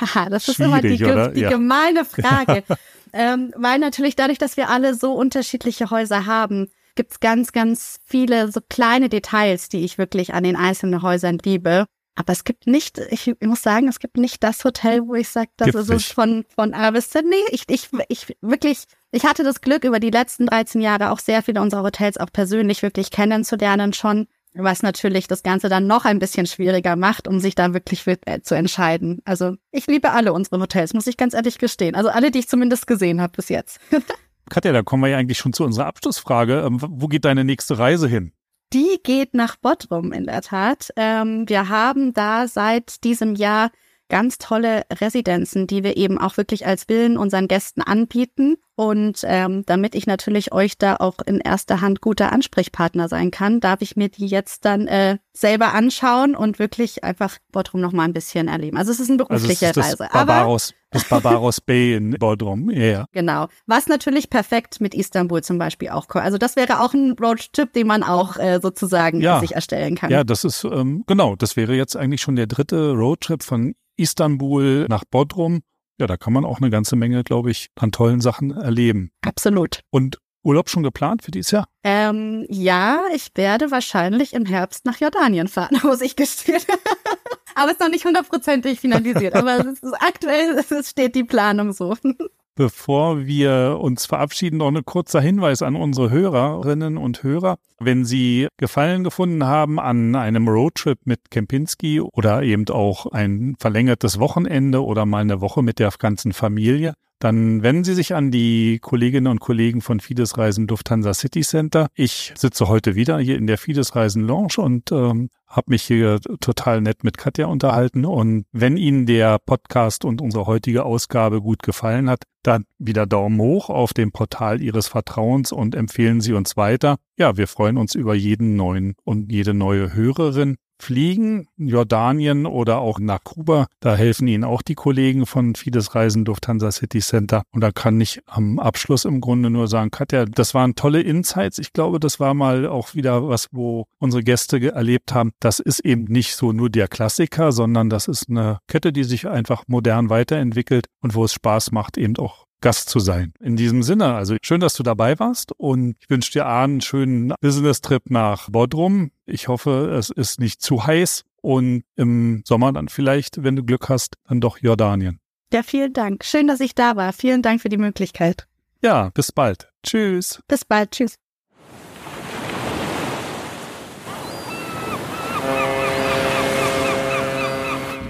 Haha, 0.00 0.28
das 0.28 0.48
ist 0.48 0.60
immer 0.60 0.80
die, 0.80 0.96
die 0.96 1.04
ja. 1.40 1.50
gemeine 1.50 2.04
Frage. 2.04 2.64
ähm, 3.12 3.52
weil 3.56 3.78
natürlich 3.78 4.16
dadurch, 4.16 4.38
dass 4.38 4.56
wir 4.56 4.68
alle 4.68 4.94
so 4.94 5.12
unterschiedliche 5.12 5.90
Häuser 5.90 6.26
haben, 6.26 6.68
gibt's 6.94 7.20
ganz, 7.20 7.52
ganz 7.52 8.00
viele 8.04 8.50
so 8.50 8.60
kleine 8.68 9.08
Details, 9.08 9.68
die 9.68 9.84
ich 9.84 9.96
wirklich 9.96 10.34
an 10.34 10.44
den 10.44 10.56
einzelnen 10.56 11.02
Häusern 11.02 11.38
liebe. 11.42 11.86
Aber 12.22 12.32
es 12.32 12.44
gibt 12.44 12.68
nicht, 12.68 12.98
ich 13.10 13.34
muss 13.40 13.62
sagen, 13.62 13.88
es 13.88 13.98
gibt 13.98 14.16
nicht 14.16 14.44
das 14.44 14.64
Hotel, 14.64 15.08
wo 15.08 15.14
ich 15.16 15.28
sage, 15.28 15.50
das 15.56 15.66
gibt 15.66 15.78
ist 15.78 15.90
es 15.90 16.12
von, 16.12 16.44
von 16.54 16.72
A 16.72 16.92
bis 16.92 17.10
Z. 17.10 17.24
Nee, 17.28 17.34
ich, 17.50 17.64
ich, 17.66 17.88
ich 18.08 18.36
wirklich, 18.40 18.84
ich 19.10 19.24
hatte 19.24 19.42
das 19.42 19.60
Glück, 19.60 19.82
über 19.82 19.98
die 19.98 20.10
letzten 20.10 20.46
13 20.46 20.80
Jahre 20.80 21.10
auch 21.10 21.18
sehr 21.18 21.42
viele 21.42 21.60
unserer 21.60 21.82
Hotels 21.82 22.18
auch 22.18 22.30
persönlich 22.32 22.82
wirklich 22.82 23.10
kennenzulernen 23.10 23.92
schon, 23.92 24.28
was 24.54 24.84
natürlich 24.84 25.26
das 25.26 25.42
Ganze 25.42 25.68
dann 25.68 25.88
noch 25.88 26.04
ein 26.04 26.20
bisschen 26.20 26.46
schwieriger 26.46 26.94
macht, 26.94 27.26
um 27.26 27.40
sich 27.40 27.56
da 27.56 27.74
wirklich 27.74 28.04
für, 28.04 28.16
äh, 28.24 28.40
zu 28.40 28.54
entscheiden. 28.54 29.20
Also 29.24 29.56
ich 29.72 29.88
liebe 29.88 30.12
alle 30.12 30.32
unsere 30.32 30.60
Hotels, 30.60 30.94
muss 30.94 31.08
ich 31.08 31.16
ganz 31.16 31.34
ehrlich 31.34 31.58
gestehen. 31.58 31.96
Also 31.96 32.08
alle, 32.08 32.30
die 32.30 32.38
ich 32.38 32.48
zumindest 32.48 32.86
gesehen 32.86 33.20
habe 33.20 33.32
bis 33.34 33.48
jetzt. 33.48 33.80
Katja, 34.48 34.70
da 34.70 34.82
kommen 34.82 35.02
wir 35.02 35.08
ja 35.08 35.18
eigentlich 35.18 35.38
schon 35.38 35.52
zu 35.52 35.64
unserer 35.64 35.86
Abschlussfrage. 35.86 36.60
Ähm, 36.60 36.78
wo 36.80 37.08
geht 37.08 37.24
deine 37.24 37.42
nächste 37.42 37.78
Reise 37.78 38.06
hin? 38.06 38.30
Die 38.72 38.98
geht 39.02 39.34
nach 39.34 39.56
Bodrum 39.56 40.12
in 40.12 40.24
der 40.24 40.40
Tat. 40.40 40.92
Ähm, 40.96 41.46
wir 41.46 41.68
haben 41.68 42.14
da 42.14 42.48
seit 42.48 43.04
diesem 43.04 43.34
Jahr 43.34 43.70
ganz 44.08 44.38
tolle 44.38 44.84
Residenzen, 44.90 45.66
die 45.66 45.84
wir 45.84 45.98
eben 45.98 46.18
auch 46.18 46.38
wirklich 46.38 46.66
als 46.66 46.84
Villen 46.84 47.18
unseren 47.18 47.48
Gästen 47.48 47.82
anbieten. 47.82 48.56
Und 48.82 49.20
ähm, 49.22 49.62
damit 49.64 49.94
ich 49.94 50.08
natürlich 50.08 50.52
euch 50.52 50.76
da 50.76 50.96
auch 50.96 51.18
in 51.24 51.38
erster 51.38 51.80
Hand 51.80 52.00
guter 52.00 52.32
Ansprechpartner 52.32 53.08
sein 53.08 53.30
kann, 53.30 53.60
darf 53.60 53.80
ich 53.80 53.94
mir 53.94 54.08
die 54.08 54.26
jetzt 54.26 54.64
dann 54.64 54.88
äh, 54.88 55.18
selber 55.32 55.72
anschauen 55.72 56.34
und 56.34 56.58
wirklich 56.58 57.04
einfach 57.04 57.38
Bodrum 57.52 57.80
noch 57.80 57.92
mal 57.92 58.02
ein 58.02 58.12
bisschen 58.12 58.48
erleben. 58.48 58.76
Also 58.76 58.90
es 58.90 58.98
ist 58.98 59.08
eine 59.08 59.18
berufliche 59.18 59.68
also 59.68 59.80
es 59.80 59.86
ist 59.86 60.00
das 60.00 60.00
Reise. 60.00 60.12
Barbaros, 60.12 60.74
das 60.90 61.08
Barbaros 61.08 61.60
Bay 61.64 61.94
in 61.94 62.16
Bodrum, 62.18 62.70
ja. 62.70 62.80
Yeah. 62.80 63.06
Genau. 63.12 63.46
Was 63.66 63.86
natürlich 63.86 64.30
perfekt 64.30 64.80
mit 64.80 64.96
Istanbul 64.96 65.44
zum 65.44 65.58
Beispiel 65.58 65.90
auch 65.90 66.08
kommt. 66.08 66.24
Also 66.24 66.36
das 66.36 66.56
wäre 66.56 66.80
auch 66.80 66.92
ein 66.92 67.12
Roadtrip, 67.12 67.72
den 67.72 67.86
man 67.86 68.02
auch 68.02 68.36
äh, 68.36 68.58
sozusagen 68.60 69.20
ja. 69.20 69.38
sich 69.38 69.54
erstellen 69.54 69.94
kann. 69.94 70.10
Ja, 70.10 70.24
das 70.24 70.42
ist 70.42 70.64
ähm, 70.64 71.04
genau. 71.06 71.36
Das 71.36 71.54
wäre 71.54 71.76
jetzt 71.76 71.96
eigentlich 71.96 72.20
schon 72.20 72.34
der 72.34 72.48
dritte 72.48 72.90
Roadtrip 72.90 73.44
von 73.44 73.76
Istanbul 73.96 74.86
nach 74.88 75.04
Bodrum. 75.08 75.60
Ja, 76.02 76.08
da 76.08 76.16
kann 76.16 76.32
man 76.32 76.44
auch 76.44 76.60
eine 76.60 76.68
ganze 76.68 76.96
Menge, 76.96 77.22
glaube 77.22 77.52
ich, 77.52 77.68
an 77.76 77.92
tollen 77.92 78.20
Sachen 78.20 78.50
erleben. 78.50 79.12
Absolut. 79.24 79.82
Und 79.90 80.18
Urlaub 80.42 80.68
schon 80.68 80.82
geplant 80.82 81.22
für 81.22 81.30
dieses 81.30 81.52
Jahr? 81.52 81.68
Ähm, 81.84 82.44
ja, 82.48 83.02
ich 83.14 83.28
werde 83.36 83.70
wahrscheinlich 83.70 84.32
im 84.32 84.44
Herbst 84.44 84.84
nach 84.84 84.98
Jordanien 84.98 85.46
fahren, 85.46 85.78
muss 85.84 86.00
ich 86.00 86.16
gestehen. 86.16 86.60
Aber 87.54 87.66
es 87.66 87.74
ist 87.74 87.80
noch 87.80 87.88
nicht 87.88 88.04
hundertprozentig 88.04 88.80
finalisiert. 88.80 89.36
Aber 89.36 89.60
es 89.60 89.80
ist 89.80 89.94
aktuell 90.02 90.58
es 90.68 90.90
steht 90.90 91.14
die 91.14 91.22
Planung 91.22 91.72
so. 91.72 91.96
Bevor 92.54 93.24
wir 93.24 93.78
uns 93.80 94.04
verabschieden, 94.04 94.58
noch 94.58 94.68
ein 94.68 94.84
kurzer 94.84 95.22
Hinweis 95.22 95.62
an 95.62 95.74
unsere 95.74 96.10
Hörerinnen 96.10 96.98
und 96.98 97.22
Hörer. 97.22 97.56
Wenn 97.78 98.04
Sie 98.04 98.46
Gefallen 98.58 99.04
gefunden 99.04 99.44
haben 99.44 99.80
an 99.80 100.14
einem 100.14 100.46
Roadtrip 100.48 100.98
mit 101.06 101.30
Kempinski 101.30 102.00
oder 102.00 102.42
eben 102.42 102.68
auch 102.68 103.06
ein 103.06 103.56
verlängertes 103.58 104.18
Wochenende 104.18 104.84
oder 104.84 105.06
mal 105.06 105.22
eine 105.22 105.40
Woche 105.40 105.62
mit 105.62 105.78
der 105.78 105.92
ganzen 105.98 106.34
Familie, 106.34 106.92
dann 107.22 107.62
wenden 107.62 107.84
Sie 107.84 107.94
sich 107.94 108.16
an 108.16 108.32
die 108.32 108.80
Kolleginnen 108.80 109.28
und 109.28 109.38
Kollegen 109.38 109.80
von 109.80 110.00
Fides 110.00 110.38
Reisen 110.38 110.66
Lufthansa 110.66 111.14
City 111.14 111.42
Center. 111.42 111.86
Ich 111.94 112.32
sitze 112.36 112.66
heute 112.66 112.96
wieder 112.96 113.20
hier 113.20 113.38
in 113.38 113.46
der 113.46 113.58
Fides 113.58 113.94
Reisen 113.94 114.26
Lounge 114.26 114.54
und 114.56 114.90
ähm, 114.90 115.30
habe 115.46 115.70
mich 115.70 115.84
hier 115.84 116.18
total 116.40 116.80
nett 116.80 117.04
mit 117.04 117.18
Katja 117.18 117.46
unterhalten. 117.46 118.06
Und 118.06 118.46
wenn 118.50 118.76
Ihnen 118.76 119.06
der 119.06 119.38
Podcast 119.38 120.04
und 120.04 120.20
unsere 120.20 120.46
heutige 120.46 120.84
Ausgabe 120.84 121.40
gut 121.40 121.62
gefallen 121.62 122.10
hat, 122.10 122.24
dann 122.42 122.64
wieder 122.78 123.06
Daumen 123.06 123.40
hoch 123.40 123.70
auf 123.70 123.94
dem 123.94 124.10
Portal 124.10 124.60
Ihres 124.60 124.88
Vertrauens 124.88 125.52
und 125.52 125.76
empfehlen 125.76 126.20
Sie 126.20 126.32
uns 126.32 126.56
weiter. 126.56 126.96
Ja, 127.16 127.36
wir 127.36 127.46
freuen 127.46 127.76
uns 127.76 127.94
über 127.94 128.16
jeden 128.16 128.56
neuen 128.56 128.96
und 129.04 129.30
jede 129.30 129.54
neue 129.54 129.94
Hörerin 129.94 130.56
fliegen, 130.82 131.48
Jordanien 131.56 132.46
oder 132.46 132.78
auch 132.78 132.98
nach 132.98 133.22
Kuba. 133.24 133.66
Da 133.80 133.94
helfen 133.94 134.28
Ihnen 134.28 134.44
auch 134.44 134.62
die 134.62 134.74
Kollegen 134.74 135.26
von 135.26 135.54
Fides 135.54 135.94
Reisen 135.94 136.24
Lufthansa 136.24 136.70
City 136.72 137.00
Center. 137.00 137.42
Und 137.52 137.60
da 137.60 137.70
kann 137.70 138.00
ich 138.00 138.20
am 138.26 138.58
Abschluss 138.58 139.04
im 139.04 139.20
Grunde 139.20 139.48
nur 139.48 139.68
sagen, 139.68 139.90
Katja, 139.90 140.24
das 140.24 140.54
waren 140.54 140.74
tolle 140.74 141.00
Insights. 141.00 141.58
Ich 141.58 141.72
glaube, 141.72 142.00
das 142.00 142.20
war 142.20 142.34
mal 142.34 142.66
auch 142.66 142.94
wieder 142.94 143.28
was, 143.28 143.48
wo 143.52 143.86
unsere 143.98 144.22
Gäste 144.22 144.72
erlebt 144.72 145.14
haben. 145.14 145.32
Das 145.40 145.60
ist 145.60 145.80
eben 145.80 146.04
nicht 146.04 146.34
so 146.34 146.52
nur 146.52 146.68
der 146.68 146.88
Klassiker, 146.88 147.52
sondern 147.52 147.88
das 147.88 148.08
ist 148.08 148.28
eine 148.28 148.58
Kette, 148.66 148.92
die 148.92 149.04
sich 149.04 149.28
einfach 149.28 149.64
modern 149.68 150.10
weiterentwickelt 150.10 150.86
und 151.00 151.14
wo 151.14 151.24
es 151.24 151.32
Spaß 151.32 151.72
macht, 151.72 151.96
eben 151.96 152.16
auch 152.16 152.46
Gast 152.62 152.88
zu 152.88 153.00
sein. 153.00 153.34
In 153.40 153.56
diesem 153.56 153.82
Sinne, 153.82 154.14
also 154.14 154.36
schön, 154.40 154.60
dass 154.60 154.74
du 154.74 154.82
dabei 154.82 155.18
warst 155.18 155.52
und 155.52 155.96
ich 156.00 156.08
wünsche 156.08 156.32
dir 156.32 156.46
einen 156.46 156.80
schönen 156.80 157.34
Business-Trip 157.40 158.08
nach 158.08 158.48
Bodrum. 158.48 159.10
Ich 159.32 159.48
hoffe, 159.48 159.94
es 159.98 160.10
ist 160.10 160.40
nicht 160.40 160.60
zu 160.60 160.86
heiß 160.86 161.24
und 161.40 161.84
im 161.96 162.42
Sommer 162.44 162.70
dann 162.70 162.88
vielleicht, 162.88 163.42
wenn 163.42 163.56
du 163.56 163.64
Glück 163.64 163.88
hast, 163.88 164.16
dann 164.28 164.42
doch 164.42 164.58
Jordanien. 164.58 165.20
Ja, 165.50 165.62
vielen 165.62 165.94
Dank. 165.94 166.22
Schön, 166.22 166.46
dass 166.48 166.60
ich 166.60 166.74
da 166.74 166.96
war. 166.96 167.14
Vielen 167.14 167.40
Dank 167.40 167.62
für 167.62 167.70
die 167.70 167.78
Möglichkeit. 167.78 168.46
Ja, 168.82 169.08
bis 169.14 169.32
bald. 169.32 169.70
Tschüss. 169.82 170.42
Bis 170.48 170.66
bald. 170.66 170.90
Tschüss. 170.90 171.16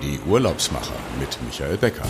Die 0.03 0.19
Urlaubsmacher 0.29 0.97
mit 1.21 1.39
Michael 1.47 1.77
Becker. 1.77 2.07